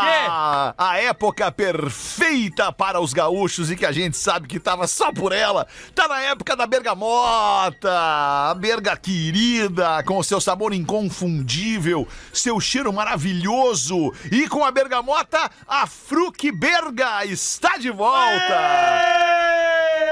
[0.79, 5.33] A época perfeita para os gaúchos e que a gente sabe que tava só por
[5.33, 5.67] ela.
[5.95, 12.93] Tá na época da bergamota, a berga querida, com o seu sabor inconfundível, seu cheiro
[12.93, 14.13] maravilhoso.
[14.31, 18.55] E com a bergamota, a Fruc Berga está de volta!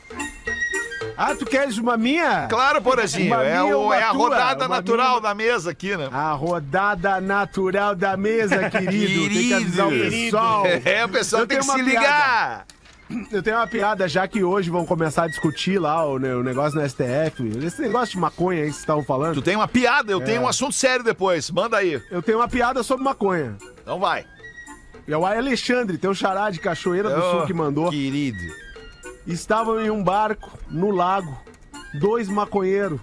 [1.17, 2.47] Ah, tu queres uma minha?
[2.49, 3.33] Claro, Porazinho.
[3.35, 5.21] Uma É, minha, o- uma é a tua, rodada uma natural minha.
[5.21, 6.07] da mesa aqui, né?
[6.13, 9.33] A rodada natural da mesa, querido.
[9.33, 10.11] Tem que avisar o Querido.
[10.11, 10.63] pessoal.
[10.85, 12.65] É, o pessoal Eu tem que se uma ligar.
[13.31, 16.79] Eu tenho uma piada, já que hoje vão começar a discutir lá o, o negócio
[16.79, 17.65] no STF.
[17.65, 19.35] Esse negócio de maconha aí que vocês estavam falando.
[19.35, 21.49] Tu tem uma piada, eu tenho um assunto sério depois.
[21.49, 22.01] Manda aí.
[22.11, 23.57] Eu tenho uma piada sobre maconha.
[23.81, 24.25] Então vai.
[25.07, 27.89] É o Alexandre, tem um xará de Cachoeira do Ô, Sul que mandou.
[27.89, 28.37] Querido.
[29.25, 31.35] Estavam em um barco, no lago,
[31.99, 32.99] dois maconheiros.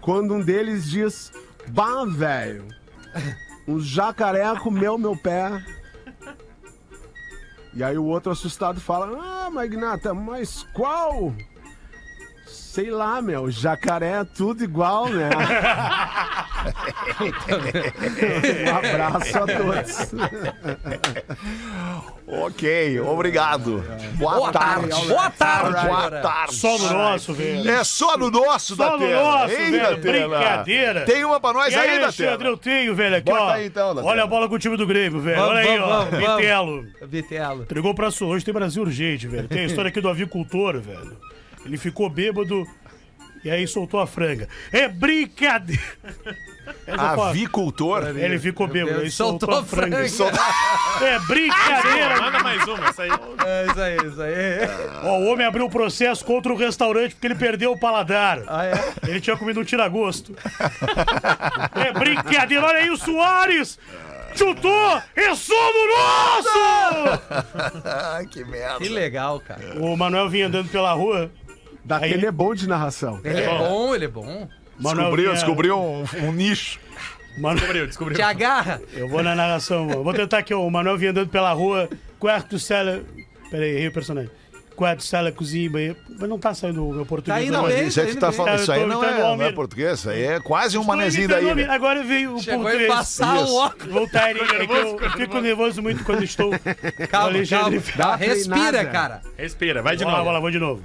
[0.00, 1.32] Quando um deles diz:
[1.68, 2.64] Bah, velho,
[3.66, 5.60] um jacaré comeu meu pé.
[7.76, 11.34] E aí o outro assustado fala: Ah, Magnata, mas qual?
[12.76, 15.30] Sei lá, meu, jacaré é tudo igual, né?
[18.66, 20.12] um abraço a todos.
[22.26, 23.82] Ok, obrigado.
[24.16, 24.90] Boa, Boa tarde.
[24.90, 25.06] tarde.
[25.06, 26.54] Boa tarde, Boa tarde.
[26.54, 27.70] Só no nosso, velho.
[27.70, 29.22] É só no nosso, Só no Datena.
[29.22, 29.96] nosso, velho?
[29.96, 31.06] Brincadeira.
[31.06, 33.50] Tem uma pra nós E aí, aí, Alexandre, eu tenho, velho, aqui, Bota ó.
[33.52, 34.04] aí, então.
[34.04, 35.36] Olha a bola com o time do Grêmio, velho.
[35.38, 36.04] Vamos, Olha aí, vamos, ó.
[36.04, 36.36] vamos.
[36.36, 36.84] Vitelo.
[37.08, 37.62] Vitelo.
[37.62, 38.28] Entregou pra sua.
[38.28, 39.48] Hoje tem Brasil urgente, velho.
[39.48, 41.16] Tem a história aqui do avicultor, velho.
[41.66, 42.66] Ele ficou bêbado
[43.44, 44.48] e aí soltou a franga.
[44.72, 45.80] É brincadeira.
[47.28, 48.08] Avicultor?
[48.16, 50.08] Ele ficou bêbado, aí soltou, soltou a franga.
[50.08, 50.36] franga.
[51.00, 52.20] É brincadeira.
[52.20, 53.10] Manda mais uma, essa aí.
[53.10, 54.32] É isso aí, isso aí.
[55.04, 58.42] Ó, o homem abriu um processo contra o restaurante porque ele perdeu o paladar.
[58.48, 58.72] Ah, é?
[59.08, 60.34] Ele tinha comido um tiragosto.
[61.74, 63.78] é brincadeira, olha aí o Soares!
[64.34, 65.02] Chutou!
[65.14, 67.22] É só no nosso!
[68.12, 68.78] Ai, que merda.
[68.78, 69.80] Que legal, cara.
[69.80, 71.30] O Manuel vinha andando pela rua.
[71.86, 73.20] Daquele é bom de narração.
[73.24, 74.48] Ele é bom, ele é bom.
[74.78, 76.78] Descobriu, vinha- descobriu um, um nicho.
[77.38, 78.16] Manu- Descobriu, descobriu.
[78.16, 78.80] Te agarra.
[78.92, 80.02] Eu vou na narração, mano.
[80.02, 80.66] Vou tentar aqui, ó.
[80.66, 83.02] O Manuel vinha andando pela rua, quarto, sala.
[83.50, 84.30] Peraí, errei o personagem.
[84.74, 85.96] Quarto, sala, cozinha, banheiro.
[86.18, 87.38] Mas não tá saindo o meu português.
[87.38, 87.66] Tá indo não.
[87.66, 88.36] Bem, isso aí tá tu indo tá bem.
[88.36, 88.60] falando.
[88.60, 89.98] Isso aí não é, não é português.
[90.00, 91.54] Isso aí é quase um manezinho daí.
[91.54, 91.64] né?
[91.70, 92.90] Agora veio o Chegou português.
[92.90, 93.52] embaçar Isso.
[93.52, 93.92] o óculos.
[93.92, 96.50] Voltar, é eu, eu fico nervoso muito quando estou.
[97.10, 97.82] Calma, calma.
[97.96, 99.22] Dá, respira, cara.
[99.38, 100.16] Respira, vai de novo.
[100.16, 100.82] vamos lá, vou de novo.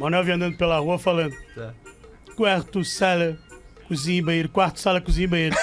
[0.00, 1.74] Manuel vinha andando pela rua falando: Tá.
[2.34, 3.36] quarto, sala,
[3.86, 4.48] cozinha e banheiro.
[4.48, 5.56] Quarto, sala, cozinha e banheiro.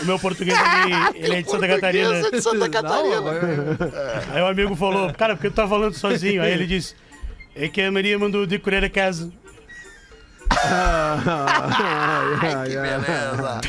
[0.00, 0.94] O meu português ele,
[1.24, 2.14] ele é de Santa Catarina.
[2.16, 3.20] É de Santa Catarina.
[3.20, 6.42] Não, Aí o amigo falou: Cara, por que tu tá falando sozinho?
[6.42, 6.96] Aí ele disse:
[7.54, 9.30] É que a Maria mandou decorar a casa.
[12.42, 13.00] Ai, ai, ai.
[13.00, 13.60] Beleza.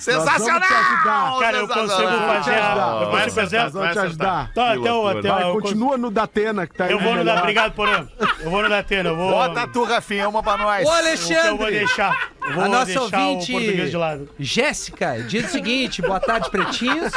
[0.00, 0.68] Sensacional!
[0.68, 1.38] ajudar.
[1.38, 2.98] Cara, eu consigo fazer a.
[3.02, 3.62] Eu consigo fazer a.
[3.64, 4.52] Nós vamos te ajudar.
[4.54, 5.02] Tá, até o.
[5.02, 5.18] loucura.
[5.34, 6.92] Até eu, continua no Datena, que tá aí.
[6.92, 7.38] eu vou no da.
[7.38, 8.06] Obrigado, Porã.
[8.40, 9.10] Eu vou no Datena.
[9.10, 9.30] Eu vou.
[9.30, 10.86] Bota tu, Rafinha, uma pra nós.
[10.86, 11.70] Ô, que eu vou Alexandre!
[11.70, 12.30] deixar.
[12.42, 14.28] Eu vou A nossa deixar ouvinte, o português de lado.
[14.38, 17.12] Jéssica, diz o seguinte: boa tarde, pretinhos.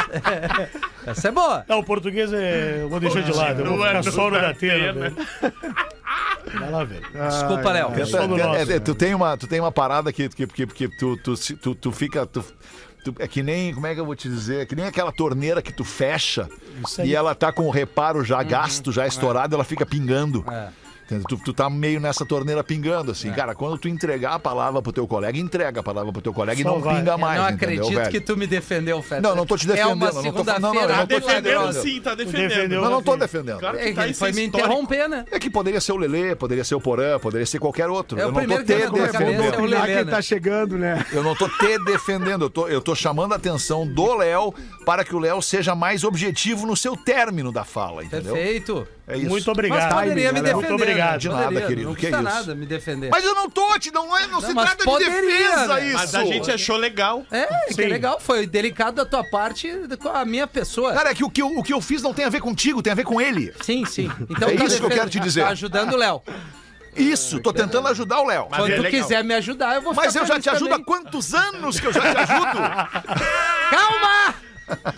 [1.07, 1.65] Essa é boa.
[1.67, 2.79] Não, o português é.
[2.81, 3.61] Eu vou deixar de lado.
[3.61, 4.93] Eu vou Continua ficar só no Datena.
[4.93, 5.15] Datena, velho.
[6.59, 7.01] Vai lá, velho.
[7.01, 7.89] Desculpa, Léo.
[7.89, 7.95] No
[8.37, 11.17] é, nosso, é, tu, tem uma, tu tem uma parada que, que, que, que tu,
[11.17, 12.25] tu, tu, tu fica.
[12.25, 12.43] Tu,
[13.03, 13.73] tu- é que nem.
[13.73, 14.61] Como é que eu vou te dizer?
[14.61, 16.49] É que nem aquela torneira que tu fecha
[17.03, 20.43] e ela tá com o reparo já gasto, já estourado, ela fica pingando.
[20.51, 20.82] É.
[21.27, 23.29] Tu, tu tá meio nessa torneira pingando, assim.
[23.29, 23.33] É.
[23.33, 26.59] Cara, quando tu entregar a palavra pro teu colega, entrega a palavra pro teu colega
[26.59, 26.95] e Só não vai.
[26.97, 28.11] pinga mais, eu não entendeu, acredito velho?
[28.11, 29.21] que tu me defendeu, Fetter.
[29.21, 31.25] Não, não tô te É uma defendendo, não tô não, não, eu não tô Defendendo
[31.25, 31.81] maravilhosa.
[31.81, 32.81] sim, tá defendendo.
[32.81, 33.59] Não, não tô defendendo.
[33.59, 35.25] Claro que É, tá, ele foi é me interromper, né?
[35.31, 38.19] É que poderia ser o Lelê, poderia ser o Porã, poderia ser qualquer outro.
[38.19, 39.21] É o eu não tô te é o defendendo.
[39.23, 39.49] Lelê.
[39.49, 40.11] Opinar que ele né?
[40.11, 41.05] tá chegando, né?
[41.11, 44.53] Eu não tô te defendendo, eu tô, eu tô chamando a atenção do Léo
[44.85, 48.33] para que o Léo seja mais objetivo no seu término da fala, entendeu?
[48.33, 48.87] Perfeito.
[49.05, 49.27] É isso.
[49.29, 49.93] Muito Mas obrigado.
[49.93, 50.55] poderia me defender.
[50.55, 51.11] Muito obrigado.
[51.11, 51.17] né?
[51.17, 52.23] De nada, Poderia, querido, Não que custa isso?
[52.23, 53.09] nada me defender.
[53.09, 55.85] Mas eu não tô, te, não, é, não, se mas trata poderia, de defesa né?
[55.87, 55.93] isso.
[55.97, 57.25] Mas a gente achou legal.
[57.29, 57.87] É, que Sim.
[57.87, 58.17] legal.
[58.21, 59.69] Foi delicado da tua parte
[60.01, 60.93] com a minha pessoa.
[60.93, 62.81] Cara, é que o que, eu, o que eu fiz não tem a ver contigo,
[62.81, 63.53] tem a ver com ele.
[63.61, 64.09] Sim, sim.
[64.29, 65.41] Então É tá isso que eu quero te dizer.
[65.41, 66.21] Tá ajudando o Léo.
[66.95, 68.47] Isso, tô tentando ajudar o Léo.
[68.49, 70.71] Mas Quando é tu quiser me ajudar, eu vou Mas eu já te ajudo há
[70.79, 70.85] também.
[70.85, 72.59] quantos anos que eu já te ajudo?
[73.69, 74.35] Calma!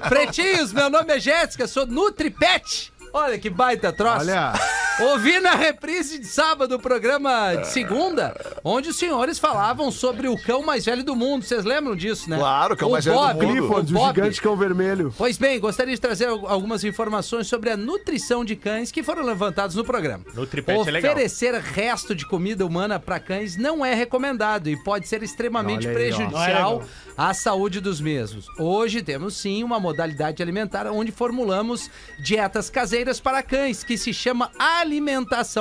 [0.09, 2.93] Pretinhos, meu nome é Jéssica, sou NutriPet.
[3.17, 4.25] Olha que baita troço.
[4.25, 4.51] Olha,
[4.97, 10.41] Ouvi na reprise de sábado o programa de segunda, onde os senhores falavam sobre o
[10.41, 11.43] cão mais velho do mundo.
[11.43, 12.37] Vocês lembram disso, né?
[12.37, 13.51] Claro, o cão mais velho do Bob, mundo.
[13.51, 14.15] Clifford, o o Bob.
[14.15, 15.13] gigante cão vermelho.
[15.17, 19.23] Pois bem, gostaria de trazer al- algumas informações sobre a nutrição de cães que foram
[19.23, 20.23] levantadas no programa.
[20.33, 21.11] Nutripet é legal.
[21.11, 25.93] Oferecer resto de comida humana para cães não é recomendado e pode ser extremamente aí,
[25.93, 26.83] é prejudicial legal.
[27.17, 28.47] à saúde dos mesmos.
[28.57, 34.49] Hoje temos sim uma modalidade alimentar onde formulamos dietas caseiras para cães que se chama
[34.57, 34.84] alimentação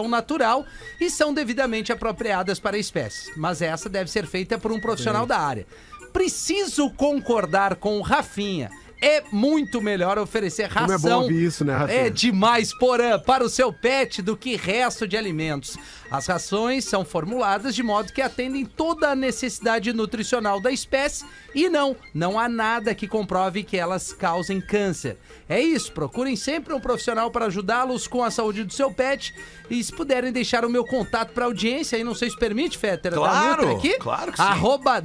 [0.08, 0.64] natural
[1.00, 3.32] e são devidamente apropriadas para a espécie.
[3.36, 5.66] Mas essa deve ser feita por um profissional da área.
[6.12, 8.70] Preciso concordar com o Rafinha.
[9.04, 11.18] É muito melhor oferecer Como é ração.
[11.18, 11.98] bom ouvir isso, né, Rafinha?
[12.06, 15.76] É demais, porã, para o seu pet do que resto de alimentos.
[16.10, 21.68] As rações são formuladas de modo que atendem toda a necessidade nutricional da espécie e
[21.68, 25.18] não, não há nada que comprove que elas causem câncer.
[25.48, 29.34] É isso, procurem sempre um profissional para ajudá-los com a saúde do seu pet
[29.68, 33.10] e se puderem deixar o meu contato para audiência aí, não sei se permite, Fetter,
[33.12, 33.98] da Claro, Nutri aqui?
[33.98, 34.42] claro que sim.
[34.44, 35.02] Arroba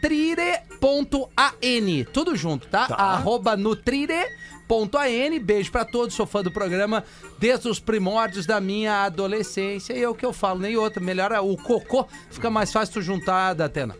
[0.00, 2.86] nutrire.an, tudo junto, tá?
[2.90, 7.04] Arroba nutrire.an, beijo pra todos, sou fã do programa
[7.38, 11.32] desde os primórdios da minha adolescência e é o que eu falo, nem outra, melhor
[11.32, 13.94] é o cocô, fica mais fácil tu juntar, Datena.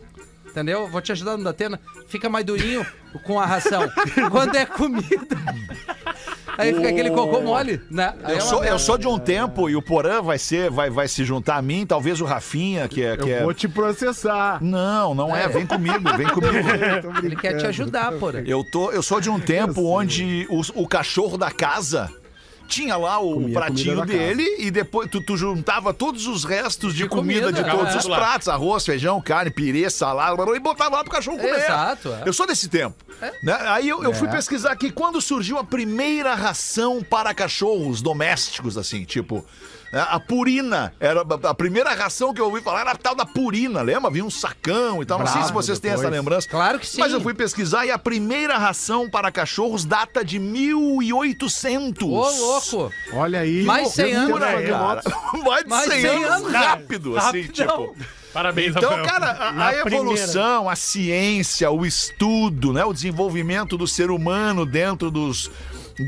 [0.46, 0.88] Entendeu?
[0.88, 2.84] Vou te ajudar no Datena, fica mais durinho
[3.24, 3.88] com a ração.
[4.32, 5.36] Quando é comida,
[6.60, 8.14] aí fica aquele cocô mole, né?
[8.22, 10.70] Aí é Eu uma sou, eu sou de um tempo e o Porã vai ser,
[10.70, 13.16] vai, vai se juntar a mim, talvez o Rafinha, que é.
[13.16, 13.42] Que Eu é...
[13.42, 14.62] vou te processar.
[14.62, 15.48] Não, não é.
[15.48, 17.22] Vem comigo, vem comigo.
[17.22, 18.42] Ele quer te ajudar, porra.
[18.46, 22.10] Eu, tô, eu sou de um tempo onde o, o cachorro da casa
[22.70, 27.02] tinha lá o Comia pratinho dele e depois tu, tu juntava todos os restos de,
[27.02, 27.98] De comida, comida, de todos é.
[27.98, 31.64] os pratos, arroz, feijão, carne, pirê, salada, e botava lá pro cachorro comer.
[31.64, 32.22] Exato, é.
[32.24, 32.96] Eu sou desse tempo.
[33.42, 33.58] né?
[33.66, 39.04] Aí eu, eu fui pesquisar aqui quando surgiu a primeira ração para cachorros domésticos, assim,
[39.04, 39.44] tipo.
[39.92, 43.26] Né, A purina, era a primeira ração que eu ouvi falar era a tal da
[43.26, 44.10] purina, lembra?
[44.10, 45.18] Vinha um sacão e tal.
[45.18, 46.06] não sei se Bravo vocês têm depois.
[46.06, 46.48] essa lembrança.
[46.48, 47.00] Claro que sim.
[47.00, 52.02] Mas eu fui pesquisar e a primeira ração para cachorros data de 1800.
[52.02, 52.92] Ô, louco!
[53.12, 53.62] Olha aí.
[53.62, 55.12] Mais 100 anos, motos.
[55.44, 57.66] Mais de Mais 100, 100 anos, anos, rápido, assim, Rapidão.
[57.94, 57.96] tipo.
[58.32, 59.06] Parabéns, Então, Rafael.
[59.06, 65.10] cara, a, a evolução, a ciência, o estudo, né, o desenvolvimento do ser humano dentro
[65.10, 65.50] dos,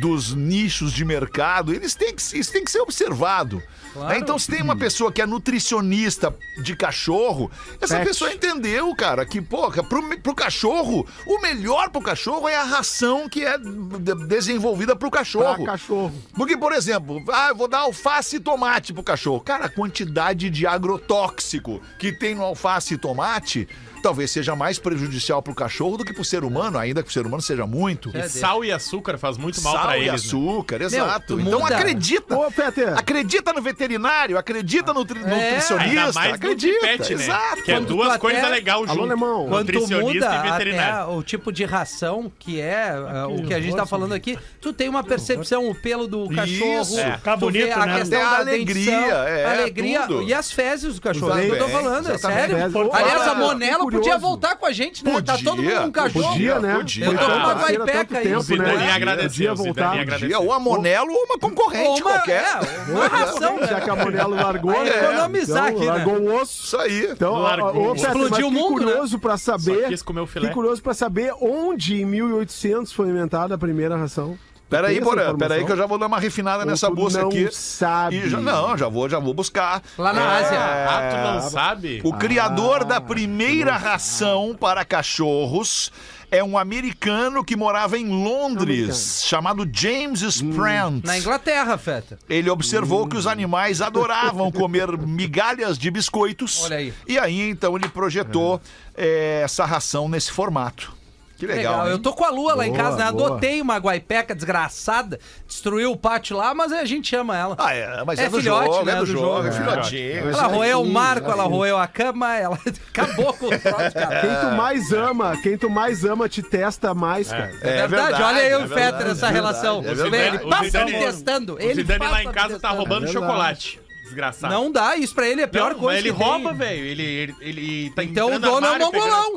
[0.00, 3.62] dos nichos de mercado, eles têm que, isso tem que ser observado.
[3.92, 4.08] Claro.
[4.08, 4.18] né?
[4.18, 7.50] Então, se tem uma pessoa que é nutricionista de cachorro,
[7.80, 8.08] essa Pet.
[8.08, 13.28] pessoa entendeu, cara, que, porra, pro, pro cachorro, o melhor pro cachorro é a ração
[13.28, 15.56] que é de- desenvolvida pro cachorro.
[15.64, 16.12] Pra cachorro.
[16.34, 19.40] Porque, por exemplo, ah, eu vou dar alface e tomate pro cachorro.
[19.40, 23.68] Cara, a quantidade de agrotóxico que tem no alface e tomate
[24.02, 27.24] talvez seja mais prejudicial pro cachorro do que pro ser humano, ainda que pro ser
[27.26, 28.10] humano seja muito.
[28.14, 30.10] É, E sal e açúcar faz muito mal Sal pra e eles.
[30.10, 30.14] né?
[30.28, 31.26] açúcar, exato.
[31.36, 31.76] tu então muda.
[31.76, 32.36] acredita.
[32.36, 32.98] Ô, Peter.
[32.98, 35.22] Acredita no veterinário, acredita no, tri- É.
[35.22, 35.78] nutricionista.
[35.82, 37.22] Ainda mais acredita, pet, né?
[37.24, 37.62] exato.
[37.62, 38.90] Que é duas até- coisas legais junto.
[38.92, 39.48] Alô, alemão.
[39.48, 40.10] Quando muda
[40.44, 41.12] e veterinário.
[41.16, 42.92] o tipo de ração que é
[43.26, 46.28] uh, o que a gente tá falando aqui, tu tem uma percepção, o pelo do
[46.28, 46.98] cachorro, Isso.
[47.00, 47.16] É.
[47.16, 47.98] Fica bonito, a né?
[47.98, 50.22] questão Até a da alegria, é, alegria tudo.
[50.22, 51.30] e as fezes do cachorro.
[51.32, 52.56] Também, eu tô falando, é sério.
[52.92, 54.20] Aliás, a Monelo que podia curioso.
[54.20, 55.12] voltar com a gente, né?
[55.22, 56.28] tá Podia, todo mundo com um cachorro.
[56.32, 56.74] Podia, né?
[56.76, 57.04] Podia.
[57.06, 58.24] Eu tô com uma guaipeca aí.
[58.28, 58.92] tempo, né?
[58.92, 59.92] agradeceu, Podia Zidane voltar.
[60.00, 60.28] agradeceu.
[60.28, 62.42] Dia, ou a Monelo ou uma concorrente Uma, qualquer.
[62.44, 63.80] é, uma ração, Já né?
[63.80, 65.04] que a Monelo largou, Vai né?
[65.04, 65.92] economizar Então, aqui, né?
[66.04, 66.64] Largou o osso.
[66.64, 67.06] Isso aí.
[67.10, 67.90] Então, Largou.
[67.90, 68.92] ô, Explodiu mas o mundo, né?
[68.92, 69.82] curioso pra saber.
[69.82, 70.46] Só quis comer o filé.
[70.48, 74.36] Fiquei curioso pra saber onde em 1800 foi inventada a primeira ração.
[74.72, 77.48] Peraí, Porã, peraí que eu já vou dar uma refinada Ou nessa busca não aqui.
[77.52, 78.16] sabe?
[78.16, 79.82] E já- não, já vou, já vou buscar.
[79.98, 80.58] Lá na É, Ásia.
[80.60, 82.00] Ah, tu não sabe?
[82.04, 85.92] O criador Ah, da primeira ração para cachorros
[86.30, 91.04] é um americano que morava em Londres, chamado James Sprant.
[91.04, 92.18] Na Inglaterra, Feta.
[92.28, 96.64] Ele observou que os animais adoravam comer migalhas de biscoitos.
[96.64, 96.94] Olha aí.
[97.06, 98.60] E aí, então, ele projetou
[98.96, 100.94] eh, essa ração nesse formato.
[101.42, 101.72] Que legal.
[101.78, 101.88] Legal.
[101.88, 103.10] Eu tô com a Lua lá em Boa, casa, né?
[103.10, 103.26] boa.
[103.30, 107.56] Adotei uma guaipeca desgraçada, destruiu o pátio lá, mas a gente ama ela.
[107.58, 109.46] Ah, é, mas é, É do filhote, jogo, né, é do, do jogo, jogo.
[109.46, 109.52] é É.
[109.52, 110.28] filhotinho.
[110.28, 111.50] ela roeu o marco, ela sim.
[111.50, 112.56] roeu a cama, ela
[112.94, 114.20] acabou com o troço, cara.
[114.20, 117.52] Quem tu mais ama, quem tu mais ama te testa mais, cara.
[117.60, 119.82] É verdade, olha aí o é Fetter, essa é relação.
[119.84, 120.26] é.
[120.28, 121.54] Ele O passa me testando.
[121.54, 123.80] O Ele Zidane lá em casa tá roubando É chocolate.
[124.04, 124.52] Desgraçado.
[124.54, 125.96] Não dá, isso pra ele é a pior Não, coisa.
[126.02, 126.84] Mas ele rouba, velho.
[126.84, 129.36] Ele, ele, ele tá Então o dono no é um mongolão.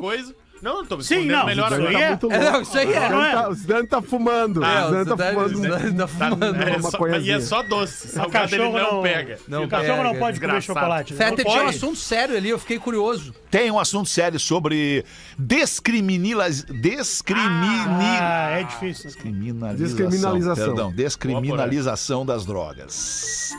[0.62, 1.88] Não, eu tô me Sim, escondendo não, melhor isso agora.
[1.98, 2.52] aí é- muito É, louco.
[2.52, 3.08] não, isso aí é.
[3.10, 3.48] Não é?
[3.48, 4.64] O Zidane tá fumando.
[4.64, 7.32] É, o o Zidane tá Zidane- fumando o Zidane tá fumando uma É só, maconhazinha.
[7.34, 8.06] e é só doce.
[8.06, 9.38] O Salgado ele cachorro não, não, pega.
[9.46, 10.62] Não o cachorro não pode comer desgraçado.
[10.64, 11.14] chocolate.
[11.14, 11.28] né?
[11.30, 11.76] Não tinha um pode.
[11.76, 13.34] assunto sério ali, eu fiquei curioso.
[13.50, 15.04] Tem um assunto sério sobre
[15.38, 16.64] descriminaliz...
[16.64, 18.16] descrimini...
[18.20, 19.04] Ah, é difícil.
[19.06, 19.86] Descriminalização.
[19.86, 20.64] Descriminalização.
[20.66, 23.50] Perdão, descriminalização das drogas.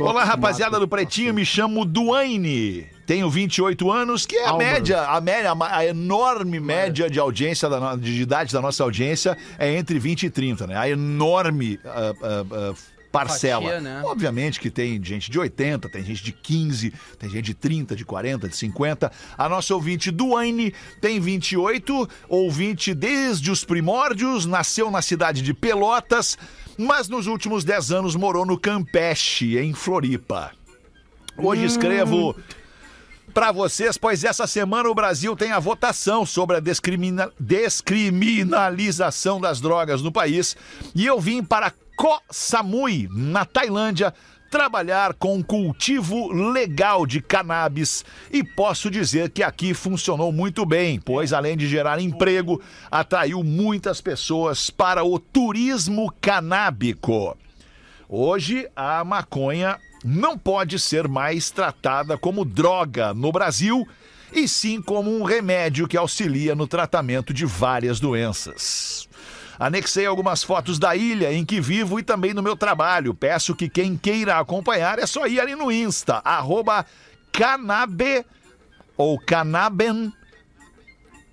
[0.00, 2.95] Olá, rapaziada do Pretinho, me chamo Duane.
[3.06, 7.78] Tenho 28 anos, que é a média, a média, a enorme média de audiência, da
[7.78, 10.76] no- de idade da nossa audiência é entre 20 e 30, né?
[10.76, 12.74] A enorme ah, ah, ah,
[13.12, 13.62] parcela.
[13.62, 14.02] Fatia, né?
[14.04, 18.04] Obviamente que tem gente de 80, tem gente de 15, tem gente de 30, de
[18.04, 19.12] 40, de 50.
[19.38, 26.36] A nossa ouvinte Duane tem 28, ouvinte desde os primórdios, nasceu na cidade de Pelotas,
[26.76, 30.50] mas nos últimos 10 anos morou no Campeche, em Floripa.
[31.38, 32.34] Hoje escrevo
[33.36, 39.60] para vocês, pois essa semana o Brasil tem a votação sobre a descrimina- descriminalização das
[39.60, 40.56] drogas no país
[40.94, 44.14] e eu vim para Koh Samui, na Tailândia,
[44.50, 51.34] trabalhar com cultivo legal de cannabis e posso dizer que aqui funcionou muito bem, pois
[51.34, 52.58] além de gerar emprego,
[52.90, 57.36] atraiu muitas pessoas para o turismo canábico.
[58.08, 63.86] Hoje, a maconha não pode ser mais tratada como droga no Brasil,
[64.32, 69.08] e sim como um remédio que auxilia no tratamento de várias doenças.
[69.58, 73.14] Anexei algumas fotos da ilha em que vivo e também do meu trabalho.
[73.14, 76.84] Peço que quem queira acompanhar é só ir ali no Insta, arroba
[77.32, 78.24] canabe
[78.96, 80.12] ou canaben.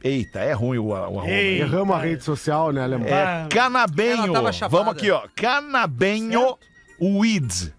[0.01, 1.29] Eita, é ruim o, o arroba.
[1.29, 1.61] Ei.
[1.61, 3.07] Erramos a rede social, né, Alemão?
[3.07, 3.47] É Ah.
[3.49, 4.31] canabenho.
[4.69, 5.23] Vamos aqui, ó.
[5.35, 6.57] Canabenho
[7.01, 7.73] weed.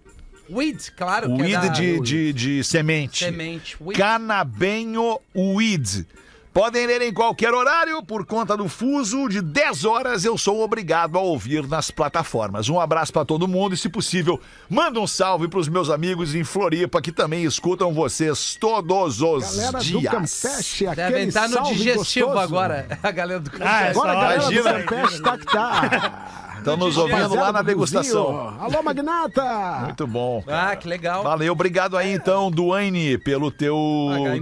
[0.51, 3.25] Weed, claro que é Weed da- de, de, de semente.
[3.25, 3.77] semente.
[3.81, 3.97] Weed.
[3.99, 6.07] Canabenho weed.
[6.53, 11.19] Podem ler em qualquer horário, por conta do fuso de 10 horas eu sou obrigado
[11.19, 12.69] a ouvir nas plataformas.
[12.69, 16.45] Um abraço pra todo mundo e, se possível, manda um salve pros meus amigos em
[16.45, 20.13] Floripa que também escutam vocês todos os Galera do dias.
[20.13, 22.45] Campeche, aquele Devem estar no salve digestivo gostoso.
[22.47, 23.75] agora, a galera do Ah, Campeche.
[23.75, 24.83] essa Agora a galera do Imagina.
[24.85, 26.41] Campeche tá que tá.
[26.65, 28.57] Estão nos ouvindo lá na do degustação.
[28.59, 29.81] Alô, Magnata!
[29.83, 30.43] Muito bom.
[30.49, 31.23] Ah, que legal.
[31.23, 33.77] Valeu, obrigado aí então, Duane, pelo teu.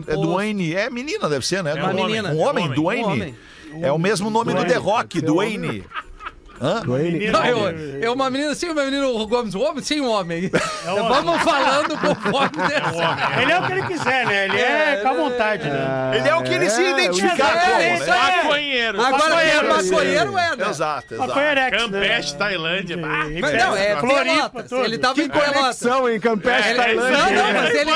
[0.07, 0.15] É.
[0.15, 1.73] Duane, é menina, deve ser, né?
[1.73, 2.07] É uma um homem.
[2.07, 2.29] menina.
[2.29, 2.75] Um homem, Um homem.
[2.77, 3.03] Duane.
[3.03, 3.35] Um homem.
[3.83, 4.73] É o mesmo nome do Duane.
[4.73, 5.85] The Rock, Duane.
[6.63, 6.81] Hã?
[6.85, 7.27] Duane.
[7.27, 7.59] Não, eu,
[8.01, 10.49] eu uma menina sim, uma menina o Gomes, um homem sim, um homem.
[10.87, 13.41] Vamos falando conforme dessa.
[13.43, 14.45] Ele é o que ele quiser, né?
[14.45, 16.13] Ele é, com a vontade, né?
[16.15, 18.42] Ele é o que ele se É, identificar é, como, é né?
[18.53, 19.01] Maconheiro.
[19.03, 20.69] Agora quem é Maconheiro, maconheiro é, né?
[20.71, 21.39] Exato, exato.
[21.39, 22.39] Erex, Campeche, né?
[22.39, 22.97] Tailândia.
[23.05, 24.73] Ah, Mas não, é Floripa, Pelotas.
[24.73, 25.83] Ele tava Que em Pelotas.
[25.83, 26.21] hein?
[26.21, 27.19] Campeche, É, Tailândia.
[27.19, 27.91] Não, não, mas ele,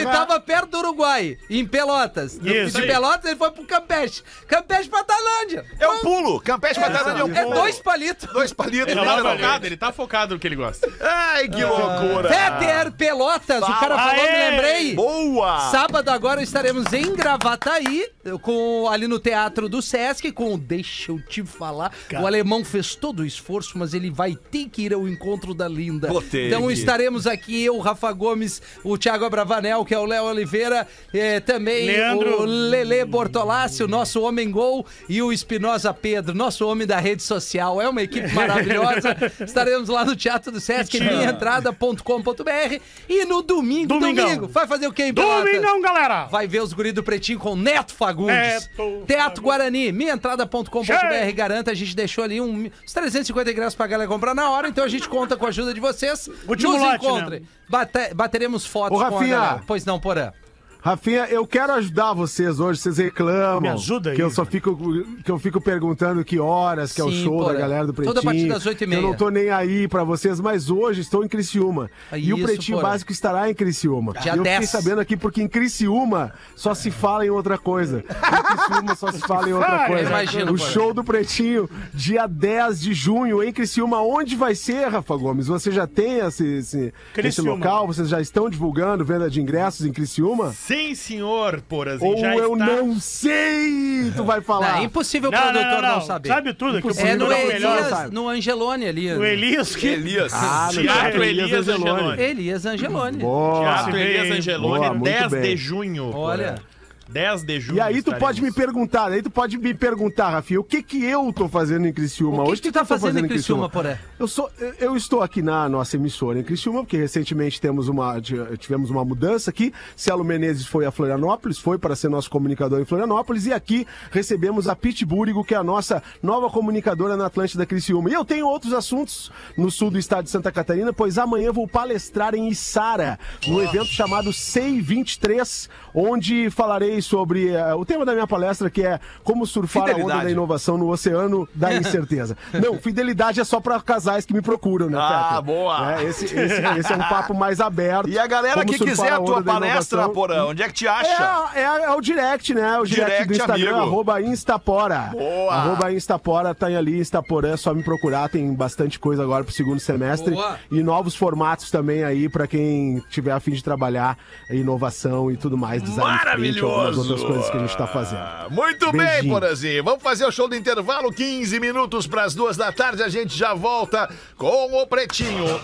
[0.00, 2.34] ele tava perto do Uruguai, em Pelotas.
[2.42, 2.80] Isso.
[2.80, 4.22] De Pelotas ele foi pro Campeche.
[4.46, 5.64] Campeche pra Tailândia.
[5.78, 6.40] É um pulo.
[6.40, 7.54] Campeche Batalha é um É pulo.
[7.54, 8.28] dois palitos.
[8.32, 8.88] Dois palitos.
[8.88, 9.42] Ele tá literalmente.
[9.42, 10.88] focado, ele tá focado no que ele gosta.
[11.00, 12.28] Ai, que loucura.
[12.28, 14.94] Peter Pelotas, o cara falou, me lembrei.
[14.94, 15.70] Boa.
[15.70, 18.06] Sábado agora estaremos em Gravataí,
[18.42, 21.92] com, ali no Teatro do Sesc, com Deixa eu te falar.
[22.20, 25.66] O alemão fez todo o esforço, mas ele vai ter que ir ao encontro da
[25.66, 26.08] Linda.
[26.08, 30.86] Botei então estaremos aqui, eu, Rafa Gomes, o Thiago Abravanel, que é o Léo Oliveira,
[31.12, 32.42] eh, também Leandro.
[32.42, 37.22] o Lele Bortolassi, o nosso homem gol, e o Espinosa Pedro, nosso homem da rede
[37.22, 37.80] social.
[37.80, 39.16] É uma equipe maravilhosa.
[39.40, 44.26] estaremos lá no Teatro do Sesc, minhaentrada.com.br e no domingo, Domingão.
[44.26, 45.10] domingo, vai fazer o quê?
[45.12, 46.26] Domingão, galera!
[46.26, 48.19] Vai ver os guris do Pretinho com Neto Fagundes.
[48.26, 51.32] Neto Teatro Guarani, minhaentrada.com.br.
[51.34, 54.84] Garanta, a gente deixou ali um, uns 350 ingressos pra galera comprar na hora, então
[54.84, 56.28] a gente conta com a ajuda de vocês.
[56.48, 57.40] Último Nos lote, encontrem.
[57.40, 57.46] né?
[57.68, 59.62] Bate- bateremos fotos Ô, com a galera.
[59.66, 60.32] Pois não, Porã.
[60.82, 63.60] Rafinha, eu quero ajudar vocês hoje, vocês reclamam.
[63.60, 64.74] Me ajuda aí, Que eu só fico,
[65.22, 67.52] que eu fico perguntando que horas, que é o Sim, show porra.
[67.52, 68.14] da galera do Pretinho.
[68.14, 69.02] Toda a partir das oito e que Eu meia.
[69.02, 71.90] não tô nem aí pra vocês, mas hoje estou em Criciúma.
[72.10, 72.90] Ah, e o isso, Pretinho porra.
[72.92, 74.14] Básico estará em Criciúma.
[74.14, 74.54] Dia e eu 10.
[74.64, 77.98] fiquei sabendo aqui porque em Criciúma só se fala em outra coisa.
[78.08, 80.08] Em Criciúma só se fala em outra coisa.
[80.08, 80.70] imagino, o porra.
[80.70, 84.00] show do Pretinho, dia 10 de junho, em Criciúma.
[84.00, 85.46] Onde vai ser, Rafa Gomes?
[85.46, 87.86] Você já tem esse, esse, esse local?
[87.86, 90.52] Vocês já estão divulgando venda de ingressos em Criciúma?
[90.52, 92.10] Sim, senhor, Porazinho.
[92.12, 92.66] Ou já eu está...
[92.66, 94.80] não sei, tu vai Não, falar.
[94.80, 96.00] é impossível o Não, não, produtor não, não, não.
[96.02, 96.28] saber.
[96.28, 97.76] Sabe tudo, que o É no produtor é o melhor.
[97.78, 98.14] Elias, sabe?
[98.14, 99.12] no Angelone ali.
[99.12, 99.86] O Elias que...
[99.88, 100.32] Elias.
[100.34, 101.90] Ah, no Teatro Elias Elias Angeloni.
[102.00, 102.22] Angeloni.
[102.22, 103.18] Elias Angelone.
[103.18, 103.60] Boa.
[103.60, 103.96] Teatro.
[103.96, 105.42] Elias Angeloni, Boa, muito 10 bem.
[105.42, 106.10] de junho.
[106.14, 106.54] Olha.
[106.54, 106.69] Porã.
[107.10, 107.76] 10 de junho.
[107.78, 111.04] E aí tu pode me perguntar, aí tu pode me perguntar, Rafinha, o que que
[111.04, 112.62] eu tô fazendo em Criciúma O que hoje?
[112.62, 113.98] que tu tá eu tô fazendo em Criciúma, Poré?
[114.18, 114.48] Eu sou,
[114.78, 119.04] eu- estou aqui na nossa emissora em Criciúma, porque recentemente temos uma, ti- tivemos uma
[119.04, 119.72] mudança aqui.
[119.96, 124.68] Cielo Menezes foi a Florianópolis, foi para ser nosso comunicador em Florianópolis, e aqui recebemos
[124.68, 128.10] a Pete Búrigo, que é a nossa nova comunicadora na Atlântida Criciúma.
[128.10, 131.66] E eu tenho outros assuntos no sul do estado de Santa Catarina, pois amanhã vou
[131.66, 138.12] palestrar em Içara, no evento chamado SEI 23, onde falarei sobre eh, o tema da
[138.12, 140.24] minha palestra, que é como surfar a onda Fidelidade.
[140.24, 142.36] da inovação no oceano da incerteza.
[142.52, 145.42] Não, fidelidade é só para casais que me procuram, né, Ah, Peter?
[145.42, 145.92] boa.
[146.00, 146.34] É, esse, esse-
[146.78, 148.08] esse é um papo mais aberto.
[148.08, 150.08] E a galera que quiser a tua palestra.
[150.08, 151.50] Porã, onde é que te acha?
[151.54, 152.78] É, é, é o direct, né?
[152.78, 153.86] O direct, Direct, do Instagram, amigo.
[153.86, 155.10] arroba Instapora.
[155.12, 155.52] Boa.
[155.54, 159.80] Arroba Instapora, tá ali, Instaporã, é só me procurar, tem bastante coisa agora pro segundo
[159.80, 160.34] semestre.
[160.34, 160.58] Boa.
[160.70, 164.16] E novos formatos também aí pra quem tiver a fim de trabalhar
[164.50, 166.60] inovação e tudo mais, design sprint,
[166.96, 167.12] Maravilhoso!
[167.12, 168.50] outras coisas que a gente tá fazendo.
[168.50, 169.32] Muito bem, Beijinho.
[169.32, 169.84] Porazinho.
[169.84, 173.02] Vamos fazer o show do intervalo, 15 minutos para as duas da tarde.
[173.02, 175.60] A gente já volta com o Pretinho.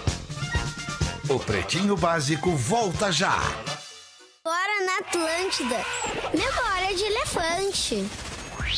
[1.29, 3.37] O Pretinho Básico volta já.
[4.45, 5.85] Agora na Atlântida.
[6.33, 8.07] Memória de elefante.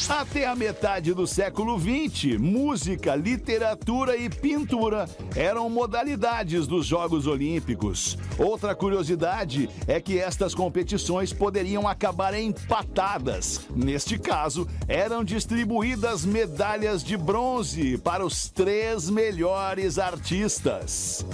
[0.07, 8.17] Até a metade do século XX, música, literatura e pintura eram modalidades dos Jogos Olímpicos.
[8.39, 13.67] Outra curiosidade é que estas competições poderiam acabar empatadas.
[13.75, 21.27] Neste caso, eram distribuídas medalhas de bronze para os três melhores artistas.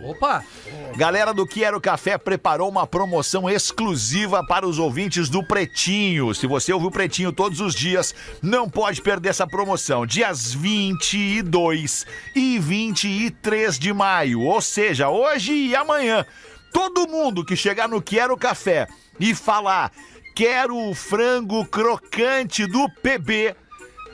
[0.05, 0.41] Opa!
[0.95, 6.33] Galera do Quero Café preparou uma promoção exclusiva para os ouvintes do Pretinho.
[6.33, 10.05] Se você ouve o Pretinho todos os dias, não pode perder essa promoção.
[10.05, 16.25] Dias 22 e 23 de maio, ou seja, hoje e amanhã.
[16.71, 18.87] Todo mundo que chegar no Quero Café
[19.19, 19.91] e falar
[20.33, 23.55] quero o frango crocante do PB,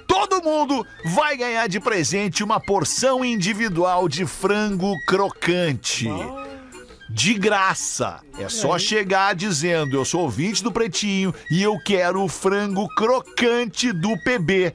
[0.09, 6.09] Todo mundo vai ganhar de presente uma porção individual de frango crocante.
[7.07, 8.19] De graça.
[8.39, 13.91] É só chegar dizendo: Eu sou ouvinte do Pretinho e eu quero o frango crocante
[13.91, 14.73] do PB.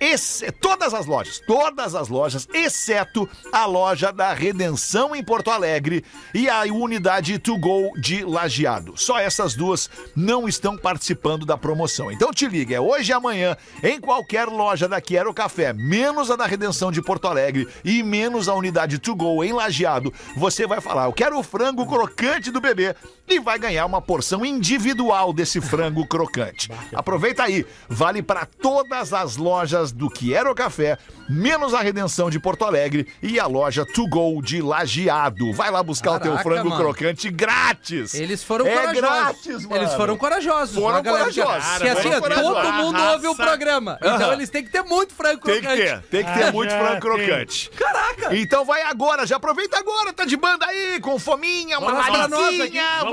[0.00, 6.04] Esse- todas as lojas, todas as lojas, exceto a loja da Redenção em Porto Alegre
[6.32, 8.94] e a unidade To Go de Lajeado.
[8.96, 12.10] Só essas duas não estão participando da promoção.
[12.10, 16.36] Então te liga, é hoje e amanhã em qualquer loja da Quero Café, menos a
[16.36, 20.12] da Redenção de Porto Alegre e menos a unidade To Go em Lajeado.
[20.36, 22.94] Você vai falar: Eu quero o frango crocante do bebê
[23.26, 26.70] e vai ganhar uma porção individual desse frango crocante.
[26.94, 30.98] Aproveita aí, vale para todas as lojas do Quero Café,
[31.28, 35.52] menos a Redenção de Porto Alegre e a loja To Go de Lajeado.
[35.52, 36.82] Vai lá buscar o teu Caraca, frango mano.
[36.82, 38.14] crocante grátis.
[38.14, 39.00] Eles foram é corajosos.
[39.00, 39.76] grátis, mano.
[39.82, 40.74] Eles foram corajosos.
[40.74, 41.78] Foram corajosos.
[41.78, 42.52] Que assim, corajosos.
[42.62, 43.12] todo mundo Raça.
[43.12, 43.98] ouve o programa.
[44.00, 44.32] Então Aham.
[44.34, 45.82] eles têm que ter muito frango Tem crocante.
[45.82, 47.00] que ter, tem que ter Ah, muito frango tem.
[47.00, 47.70] crocante.
[47.70, 48.36] Caraca!
[48.36, 52.04] Então vai agora, já aproveita agora, tá de banda aí, com fominha, uma Vamos.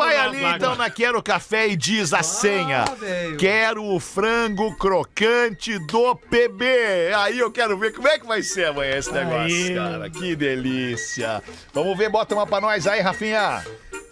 [0.06, 2.86] Vai ali então na Quero Café e diz a senha.
[3.00, 3.38] velho.
[3.38, 7.14] Quero o frango crocante do PB.
[7.16, 9.76] Aí eu quero ver como é que vai ser amanhã esse negócio, Aí.
[9.76, 10.10] cara.
[10.10, 11.42] Que delícia.
[11.74, 13.64] Vamos ver, bota uma pra nós aí, Rafinha.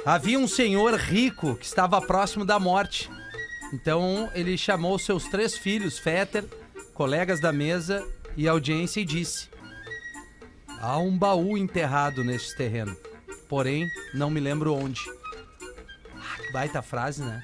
[0.05, 3.09] Havia um senhor rico que estava próximo da morte.
[3.73, 6.43] Então ele chamou seus três filhos, Fetter,
[6.93, 8.03] colegas da mesa
[8.35, 9.49] e audiência e disse:
[10.79, 12.95] Há um baú enterrado neste terreno.
[13.47, 15.01] Porém, não me lembro onde.
[16.50, 17.43] Ah, baita frase, né?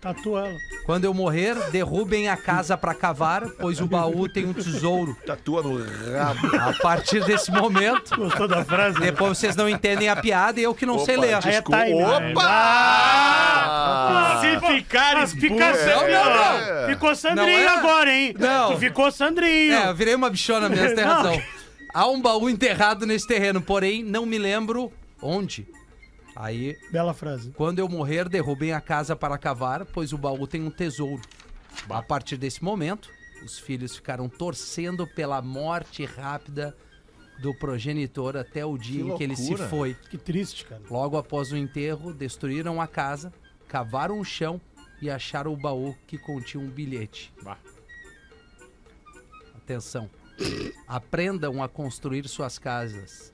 [0.00, 0.58] Tatua ela.
[0.84, 5.16] Quando eu morrer, derrubem a casa pra cavar, pois o baú tem um tesouro.
[5.26, 6.54] Tatua no rabo.
[6.56, 9.00] A partir desse momento, Gostou da frase?
[9.00, 11.34] depois vocês não entendem a piada e eu que não sei ler.
[11.34, 11.94] Aí é time.
[11.94, 12.30] né?
[13.16, 14.40] Opa!
[14.40, 16.10] Se ficar expulso, Sandrinho.
[16.12, 16.56] não, não.
[16.58, 16.86] É.
[16.88, 17.78] Ficou Sandrinho Não é?
[17.78, 18.34] agora, hein?
[18.38, 18.72] Não.
[18.72, 19.72] Tu ficou Sandrinho.
[19.74, 21.14] É, eu virei uma bichona mesmo, tem Não.
[21.14, 21.42] razão.
[21.92, 25.66] Há um baú enterrado nesse terreno, porém não me lembro onde.
[26.36, 27.50] Aí, Bela frase.
[27.52, 31.22] quando eu morrer, derrubem a casa para cavar, pois o baú tem um tesouro.
[31.88, 33.10] A partir desse momento,
[33.42, 36.76] os filhos ficaram torcendo pela morte rápida
[37.40, 39.94] do progenitor até o dia Que em que ele se foi.
[40.10, 40.82] Que triste, cara.
[40.90, 43.32] Logo após o enterro, destruíram a casa,
[43.68, 44.60] cavaram o chão
[45.00, 47.32] e acharam o baú que continha um bilhete.
[47.42, 47.58] Bah.
[49.54, 50.08] Atenção.
[50.86, 53.32] Aprendam a construir suas casas,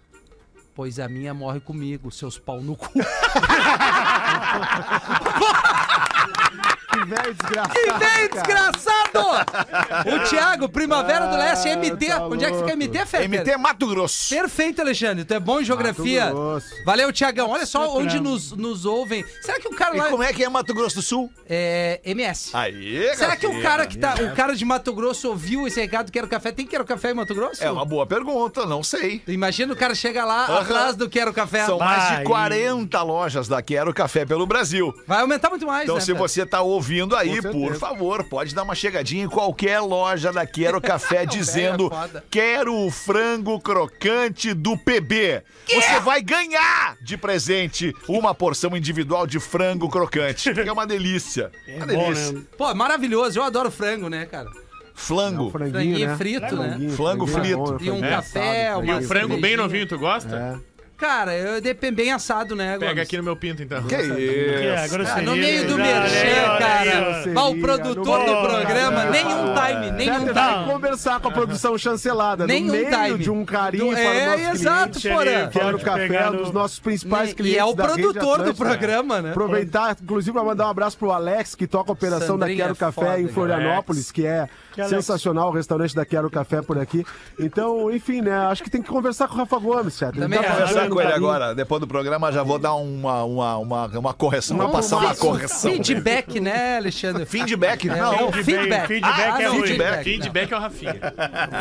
[0.74, 2.90] pois a minha morre comigo, seus pau no cu.
[6.92, 7.74] Que velho desgraçado.
[7.74, 8.28] Que cara.
[8.28, 10.12] desgraçado!
[10.14, 12.06] O Thiago, Primavera do Leste, MT.
[12.06, 13.28] tá Onde é que fica MT, Fê?
[13.28, 14.28] MT Mato Grosso.
[14.34, 15.24] Perfeito, Alexandre.
[15.24, 16.26] Tu é bom em geografia.
[16.26, 16.66] Mato Grosso.
[16.84, 17.50] Valeu, Tiagão.
[17.50, 18.06] Olha só Procurando.
[18.06, 19.24] onde nos, nos ouvem.
[19.40, 21.30] Será que o cara E lá como é que é Mato Grosso do Sul?
[21.48, 22.50] é MS?
[22.54, 26.10] Aí, Será que o cara que tá, o cara de Mato Grosso ouviu esse recado
[26.12, 26.52] Quero Café?
[26.52, 27.62] Tem Quero Café em Mato Grosso?
[27.62, 29.22] É uma boa pergunta, não sei.
[29.26, 30.60] Imagina o cara chega lá Aham.
[30.60, 31.64] atrás do Quero Café.
[31.66, 34.92] São mais de 40 lojas da Quero Café pelo Brasil.
[35.06, 36.00] Vai aumentar muito mais, Então, né?
[36.00, 36.81] se você tá ouvindo
[37.16, 41.90] aí, Com por favor, pode dar uma chegadinha em qualquer loja da Quero Café dizendo:
[42.14, 42.22] é.
[42.30, 45.42] Quero o frango crocante do PB.
[45.68, 50.52] Você vai ganhar de presente uma porção individual de frango crocante.
[50.52, 51.50] Que é uma delícia.
[51.66, 52.32] É uma bom, delícia.
[52.32, 52.42] né?
[52.58, 53.38] Pô, maravilhoso.
[53.38, 54.48] Eu adoro frango, né, cara?
[54.94, 55.50] Flango.
[55.50, 56.16] Franguinho, Franguinho né?
[56.16, 56.68] frito, né?
[56.68, 57.78] Franguinho, Flango franguinho é frito.
[57.78, 60.36] bom, E um café, assado, uma E o frango bem novinho, tu gosta?
[60.36, 60.71] É.
[61.02, 63.02] Cara, eu dependo bem assado, né, Pega Gomes?
[63.02, 63.82] aqui no meu pinto, então.
[63.82, 64.94] Que Que é, isso?
[64.94, 65.12] grosseria.
[65.18, 67.24] Ah, no meio do merchan, cara.
[67.34, 69.10] Bah, o produtor do programa, cara.
[69.10, 70.32] nenhum time, nenhum time.
[70.32, 72.46] vai conversar com a produção chancelada.
[72.46, 73.18] Nenhum no meio time.
[73.18, 75.08] de um carinho Do- para é, o nosso exato, cliente.
[75.08, 75.48] porra.
[75.52, 79.20] Quero Pode café, um no- dos nossos principais E clientes é o produtor do programa,
[79.20, 79.30] né?
[79.30, 82.74] Aproveitar, inclusive, para mandar um abraço pro Alex, que toca a operação Sandrinha da Quero
[82.74, 83.26] é Café foda, em.
[83.26, 84.96] Florianópolis, que é Que Alex?
[84.96, 87.04] sensacional o restaurante da Quero Café por aqui.
[87.38, 88.32] Então, enfim, né?
[88.46, 90.18] Acho que tem que conversar com o Rafa Gomes, certo?
[90.18, 91.14] Também tá Conversar com ele carinho.
[91.28, 91.54] agora.
[91.54, 94.56] Depois do programa, já vou dar uma, uma, uma, uma correção.
[94.56, 95.70] Vou Uma- passar uma correção.
[95.72, 97.24] Feedback, né, Alexandre?
[97.26, 97.88] Feedback?
[97.88, 98.28] É, Não.
[98.28, 98.86] o feedback.
[98.88, 99.62] feedback Ah, é ruim.
[99.66, 100.04] feedback.
[100.04, 100.92] Feedback é o Rafinha.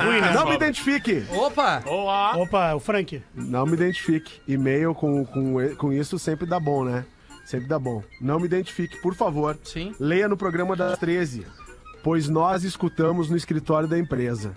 [0.05, 0.32] Ruim, né?
[0.34, 1.26] Não me identifique.
[1.32, 1.82] Opa!
[1.86, 2.38] Olá.
[2.38, 3.22] Opa, o Frank.
[3.36, 4.41] Não me identifique.
[4.47, 7.05] E-mail com, com, com isso sempre dá bom, né?
[7.45, 8.01] Sempre dá bom.
[8.22, 9.57] Não me identifique, por favor.
[9.64, 9.93] Sim.
[9.99, 11.45] Leia no programa das 13,
[12.04, 14.56] pois nós escutamos no escritório da empresa.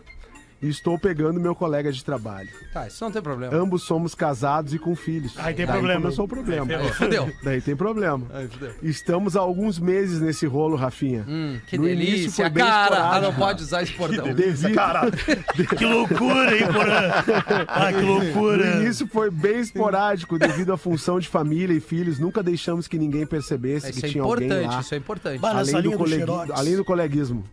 [0.65, 2.49] E estou pegando meu colega de trabalho.
[2.73, 3.55] Tá, isso não tem problema.
[3.55, 5.35] Ambos somos casados e com filhos.
[5.39, 6.01] Aí tem Daí problema.
[6.01, 6.67] começou o problema.
[6.77, 7.31] Aí fudeu.
[7.43, 8.27] Daí tem problema.
[8.33, 8.73] Aí fudeu.
[8.83, 11.25] Estamos há alguns meses nesse rolo, Rafinha.
[11.29, 12.81] Hum, que No início delícia, foi bem cara.
[12.81, 12.85] Ah,
[13.19, 13.33] esporádico.
[13.33, 14.35] não pode usar esse bordão.
[14.35, 14.75] Devido...
[15.77, 17.65] Que loucura, hein, Porã?
[17.69, 18.77] Ah, que loucura.
[18.77, 22.19] No início foi bem esporádico devido à função de família e filhos.
[22.19, 24.81] Nunca deixamos que ninguém percebesse Isso que é tinha alguém importante, lá.
[24.81, 25.39] isso é importante.
[25.41, 27.45] Bah, nessa Além do, colegui- além do coleguismo.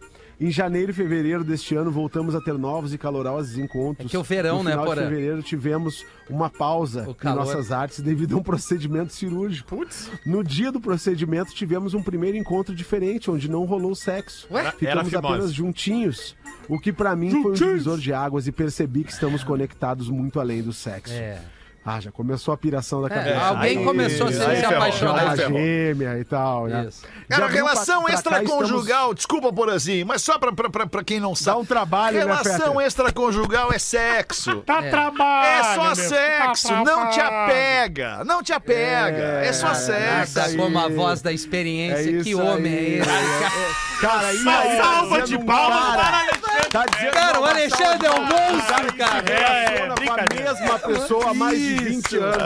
[0.42, 4.08] Em janeiro e fevereiro deste ano, voltamos a ter novos e calorosos encontros.
[4.08, 5.04] É que é o verão, no né, final Porã?
[5.04, 9.86] de fevereiro tivemos uma pausa em nossas artes devido a um procedimento cirúrgico.
[10.26, 14.48] No dia do procedimento, tivemos um primeiro encontro diferente, onde não rolou sexo.
[14.50, 14.72] Ué?
[14.72, 16.36] Ficamos apenas juntinhos.
[16.68, 20.40] O que pra mim foi um divisor de águas e percebi que estamos conectados muito
[20.40, 21.14] além do sexo.
[21.14, 21.40] É.
[21.84, 23.46] Ah, já começou a piração da É, cabeça.
[23.48, 25.20] alguém Aí- começou a se, aí se ferrou, apaixonar.
[25.22, 25.58] aí a ferrou.
[25.58, 26.86] gêmea e tal, né?
[26.88, 27.04] Isso.
[27.28, 31.60] Cara, relação extraconjugal, desculpa, Porazinho, mas só pra, pra, pra, pra quem não Dá sabe.
[31.60, 32.86] um trabalho, né, Relação Fetter?
[32.86, 34.58] extraconjugal é sexo.
[34.62, 35.48] Tá trabalho.
[35.48, 35.96] É só meu.
[35.96, 40.40] sexo, Tá não te apega, não te apega, é, só Tá sexo.
[40.40, 40.56] aí.
[40.58, 42.10] como a voz da experiência.
[42.12, 42.94] É que isso homem aí.
[42.96, 44.02] é esse?
[44.02, 46.70] Cara, aí, Salva aí tá de um palmas cara- para Alexandre.
[46.72, 49.32] Tá dizendo Cara, o uma Alexandre é um salva- monstro, cara.
[49.32, 50.54] É, brincadeira.
[50.54, 52.38] mesma pessoa mais 20 anos.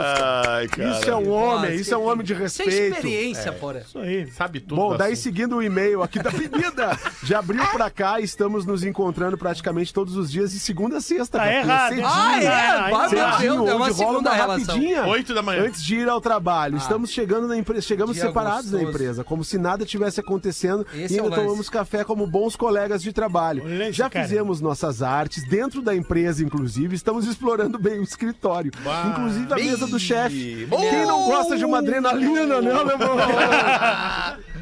[0.48, 0.90] Ai, cara.
[0.90, 2.94] Isso é um homem, isso é um homem de Isso é respeito.
[2.96, 3.78] experiência, porra.
[3.86, 4.26] Isso aí.
[4.30, 4.76] Sabe tudo.
[4.76, 5.22] Bom, daí assunto.
[5.24, 10.16] seguindo o e-mail aqui da pedida, de abril pra cá, estamos nos encontrando praticamente todos
[10.16, 11.38] os dias de segunda a sexta.
[11.38, 12.06] Tá errado, cedinho?
[12.08, 12.46] Ah, é?
[12.46, 14.74] Ah, Bah, meu cedinho, Deus, é uma onde rola segunda relação.
[14.74, 15.06] rapidinha.
[15.06, 15.62] Oito da manhã.
[15.64, 18.90] Antes de ir ao trabalho, estamos chegando na empresa, chegamos Dia separados da gostoso.
[18.96, 23.02] empresa, como se nada tivesse acontecendo Esse e é ainda tomamos café como bons colegas
[23.02, 23.62] de trabalho.
[23.92, 24.24] Já cara.
[24.26, 28.70] fizemos nossas artes dentro da empresa, inclusive, estamos explorando bem o escritório,
[29.16, 30.68] inclusive a mesa do chefe.
[30.70, 33.16] Quem não gosta de uma adrenalina, né, alemão?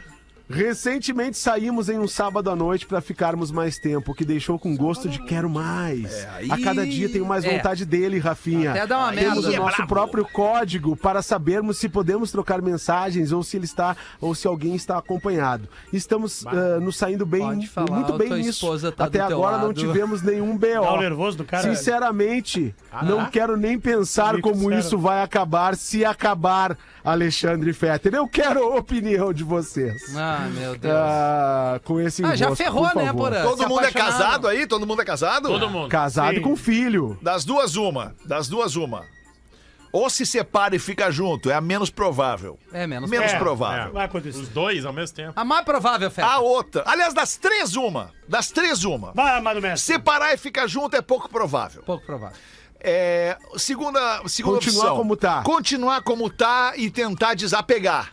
[0.48, 4.76] Recentemente saímos em um sábado à noite pra ficarmos mais tempo, o que deixou com
[4.76, 6.26] gosto de quero mais.
[6.50, 7.56] A cada dia tenho mais É.
[7.56, 8.70] vontade dele, Rafinha.
[8.72, 9.62] Até dá uma Temos merda.
[9.62, 14.34] o nosso próprio código para sabermos se podemos trocar mensagens ou se ele está ou
[14.34, 15.68] se alguém está acompanhado.
[15.92, 18.66] Estamos ah, nos saindo bem, falar, muito bem nisso.
[18.92, 20.82] tá Até agora não tivemos nenhum BO.
[20.82, 21.62] Tá nervoso do cara.
[21.62, 24.78] Sinceramente, não quero nem pensar como sério.
[24.78, 28.14] isso vai acabar se acabar, Alexandre Fetter.
[28.14, 30.14] Eu quero a opinião de vocês.
[30.16, 30.94] Ah, meu Deus.
[30.96, 33.30] Ah, com esse Ah, já enrosco, ferrou, por né, favor.
[33.30, 33.42] Porã?
[33.42, 34.12] Todo Se mundo é apaixonaram.
[34.18, 34.66] casado aí?
[34.66, 35.48] Todo mundo é casado?
[35.48, 35.88] Todo mundo.
[35.88, 36.42] Casado Sim.
[36.42, 37.18] com filho.
[37.22, 38.14] Das duas, uma.
[38.24, 39.04] Das duas, uma.
[39.92, 42.58] Ou se separa e fica junto, é a menos provável.
[42.72, 43.92] É menos Menos É, provável.
[43.92, 44.40] Vai acontecer.
[44.40, 45.32] Os dois ao mesmo tempo.
[45.36, 46.26] A mais provável, Feta.
[46.26, 46.82] A outra.
[46.84, 48.10] Aliás, das três, uma.
[48.28, 49.12] Das três, uma.
[49.12, 49.94] Vai, amado mestre.
[49.94, 51.82] Separar e ficar junto é pouco provável.
[51.84, 52.36] Pouco provável.
[52.80, 54.96] É, segunda, segunda Continuar opção.
[54.96, 55.42] como tá.
[55.44, 58.12] Continuar como tá e tentar desapegar.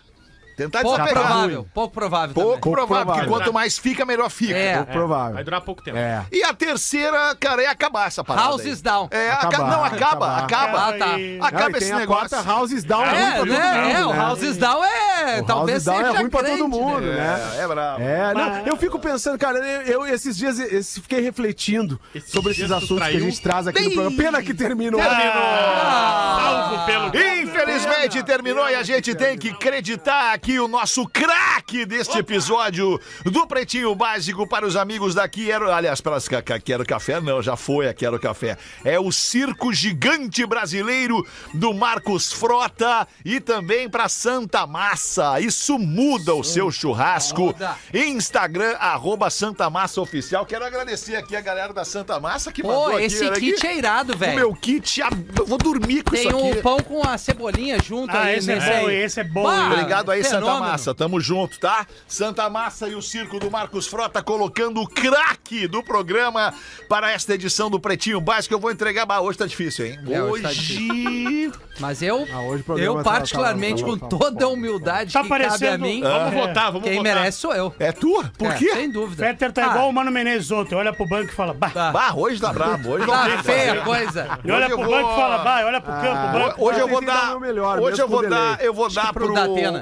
[0.62, 1.24] Tentar Pouco desapegar.
[1.28, 1.68] provável.
[1.74, 2.62] Pouco provável Pouco também.
[2.62, 3.46] Pouco provável, porque provável.
[3.46, 4.54] quanto mais fica, melhor fica.
[4.56, 4.78] É.
[4.78, 5.34] Pouco provável.
[5.36, 5.98] Vai durar pouco tempo.
[5.98, 6.26] É.
[6.32, 8.50] E a terceira, cara, é acabar essa parada.
[8.50, 8.84] Houses aí.
[8.84, 9.08] down.
[9.12, 10.78] É, aca- Acabar, não, acaba, acaba.
[10.90, 11.16] Ah, tá.
[11.48, 12.30] Acaba Ah, e esse a negócio.
[12.30, 13.82] quarta Houses Down É, ruim pra todo né?
[13.82, 14.28] mundo, É, o né?
[14.30, 15.42] Houses Down é.
[15.44, 17.16] Talvez Down seja é ruim pra todo mundo, né?
[17.16, 17.52] né?
[17.58, 18.02] É, é bravo.
[18.02, 20.58] É, não, eu fico pensando, cara, eu, esses dias
[21.02, 24.18] fiquei refletindo sobre esses assuntos que a gente traz aqui no programa.
[24.18, 25.02] Pena que terminou.
[25.02, 27.12] Salvo pelo.
[27.42, 33.48] Infelizmente terminou e a gente tem que acreditar aqui o nosso craque deste episódio do
[33.48, 35.72] Pretinho Básico para os amigos da Quero.
[35.72, 36.28] Aliás, para as
[36.64, 38.58] Quero Café, não, já foi a Quero Café.
[38.84, 45.40] É o Circo Gigante Brasileiro do Marcos Frota e também para Santa Massa.
[45.40, 47.42] Isso muda o seu churrasco.
[47.48, 47.78] Muda.
[47.94, 50.46] Instagram, arroba Santa Massa Oficial.
[50.46, 53.06] Quero agradecer aqui a galera da Santa Massa que mandou Pô, aqui.
[53.06, 53.54] esse olha aqui.
[53.54, 54.36] kit é irado, O velho.
[54.36, 56.58] meu kit, ah, eu vou dormir com Tem isso aqui.
[56.58, 58.96] um pão com a cebolinha junto Ah, aí esse é nesse bom, aí.
[58.96, 59.44] esse é bom.
[59.44, 60.60] Bah, Obrigado aí, Santa.
[60.60, 60.96] Massa.
[60.96, 61.86] Tamo junto, tá?
[62.08, 66.54] Santa Massa e o circo do Marcos Frota colocando o craque do programa
[66.90, 68.54] para esta edição do Pretinho Básico.
[68.54, 69.06] Eu vou entregar.
[69.06, 70.00] Bah, hoje tá difícil, hein?
[70.10, 71.52] É, hoje tá hoje.
[71.80, 75.24] Mas eu, Ah, hoje eu tá- particularmente, tá- tá- com tá- toda a humildade Tá
[75.24, 76.48] que cabe a mim, Vamos É.
[76.48, 77.16] votar, vamos quem votar.
[77.16, 77.74] merece sou eu.
[77.80, 78.24] É tu?
[78.38, 78.72] Por É, quê?
[78.74, 79.26] Sem dúvida.
[79.26, 80.76] Fetter tá Ah, igual o Mano Menezes ontem.
[80.76, 81.70] Olha pro banco e fala, bah.
[81.72, 82.90] Tá, Bah, hoje tá brabo.
[82.92, 84.40] Hoje não tá tem feia a coisa.
[84.44, 85.62] E olha pro vou- banco e fala, bah.
[85.66, 86.66] Olha pro campo, Ah, banco.
[86.66, 87.24] Hoje eu vou dar dar.
[87.24, 88.64] o meu melhor, hoje eu vou com dar.
[88.64, 89.34] Eu vou dar pro.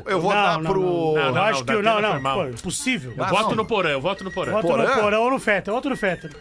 [0.06, 1.14] Eu vou não, dar não, pro.
[1.16, 2.22] Não, Não, acho que não, não.
[2.22, 3.14] Pô, impossível.
[3.18, 3.56] Eu Ah, voto não.
[3.58, 4.52] no Porã, eu voto no Porã.
[4.54, 4.96] Voto Porã?
[4.96, 5.74] no Porã ou no Fetter.
[5.74, 6.32] Outro no Fetter.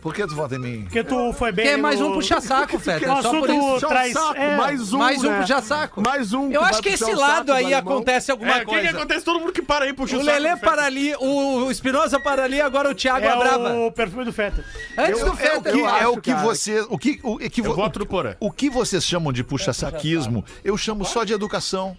[0.00, 0.82] Por que tu vota em mim?
[0.82, 1.64] Porque tu foi bem.
[1.64, 3.10] Quem é mais no- um puxa-saco, Fetter?
[3.12, 3.72] O Só por assunto isso.
[3.74, 4.12] Puxar o traz.
[4.12, 5.40] saco, é, mais um, Mais um né?
[5.40, 6.00] puxa-saco.
[6.02, 6.52] Mais um.
[6.52, 7.80] Eu vai acho que puxar esse o saco lado do aí alemão.
[7.94, 8.90] acontece alguma É, o que, que coisa.
[8.96, 9.24] acontece?
[9.24, 10.70] Todo mundo que para aí puxa o O saco Lelê do Fetter.
[10.70, 13.74] para ali, o Espinosa para ali, agora o Thiago é Brava.
[13.74, 14.64] o perfume do Fetter.
[14.96, 16.42] Antes do É o Fetter, que, eu é acho, o que cara.
[16.46, 16.86] vocês.
[16.88, 18.36] O que, o, é que, Eu vo- voto no Porã.
[18.38, 21.96] O que vocês chamam de puxa-saquismo, eu chamo só de educação.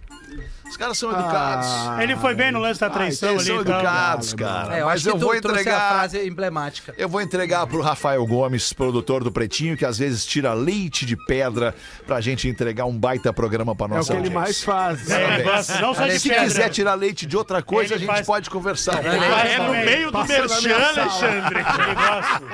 [0.69, 1.67] Os caras são educados.
[1.67, 3.49] Ah, Ele foi bem no lance da traição Eles ali.
[3.51, 3.75] são e tal.
[3.79, 4.77] educados, cara.
[4.77, 5.93] É, eu Mas acho que eu tu vou trouxe a entregar.
[5.93, 6.93] frase emblemática.
[6.97, 11.15] Eu vou entregar pro Rafael Gomes, produtor do Pretinho, que às vezes tira leite de
[11.17, 11.73] pedra
[12.05, 14.39] pra gente entregar um baita programa pra É o nossa que ele audiência.
[14.39, 15.09] mais faz.
[15.09, 16.43] É, ele não só de Se pedra.
[16.45, 19.03] quiser tirar leite de outra coisa, Ele a gente faz- pode conversar.
[19.03, 20.75] Ele É no meio do merchan.
[20.75, 21.59] Alexandre.
[21.59, 22.49] Ele.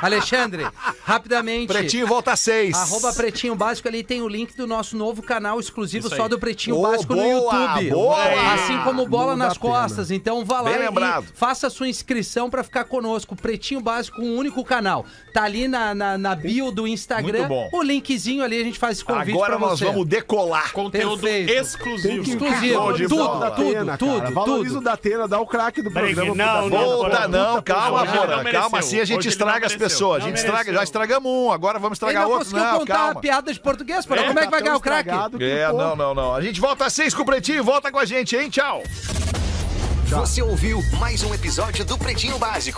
[0.00, 0.66] Alexandre,
[1.04, 1.66] rapidamente.
[1.72, 2.74] Pretinho volta seis.
[2.76, 6.76] Arroba Pretinho Básico ali tem o link do nosso novo canal exclusivo só do Pretinho
[6.76, 7.90] Oh, Básico no boa, YouTube.
[7.90, 8.52] boa.
[8.54, 9.74] Assim como Bola nas pena.
[9.74, 10.10] Costas.
[10.10, 11.26] Então vá lá Bem e lembrado.
[11.34, 13.34] faça a sua inscrição pra ficar conosco.
[13.36, 15.04] Pretinho Básico, um único canal.
[15.32, 17.46] Tá ali na, na, na bio do Instagram.
[17.46, 17.68] Muito bom.
[17.72, 19.84] O linkzinho ali, a gente faz esse convite Agora pra nós você.
[19.86, 20.72] vamos decolar.
[20.72, 21.50] Conteúdo Perfeito.
[21.52, 22.22] exclusivo.
[22.22, 22.92] Exclusivo.
[23.08, 24.30] Tudo, tudo, tudo, cara.
[24.30, 24.78] Valoriza tudo.
[24.78, 26.34] o Datena, dá o craque do programa.
[26.34, 26.70] não.
[26.70, 28.36] Volta, não, calma, Hoje ele não Porã.
[28.42, 28.60] mereceu.
[28.60, 29.88] Calma, assim a gente Hoje ele estraga não as mereceu.
[29.88, 30.16] pessoas.
[30.16, 30.74] A Não gente estraga, mereceu.
[30.74, 32.44] já estragamos um, agora vamos estragar não outro.
[32.46, 33.10] conseguiu Não, contar calma.
[33.12, 34.20] a piada de português, Porã.
[34.22, 35.42] É, Como é que vai Tá ganhar tão o craque?
[35.44, 36.34] É, não, não, não.
[36.34, 37.64] A gente volta às seis com o Pretinho.
[37.64, 38.50] Volta com a gente, hein?
[38.50, 38.82] Tchau.
[40.04, 42.70] Você ouviu mais um episódio do Pretinho Básico.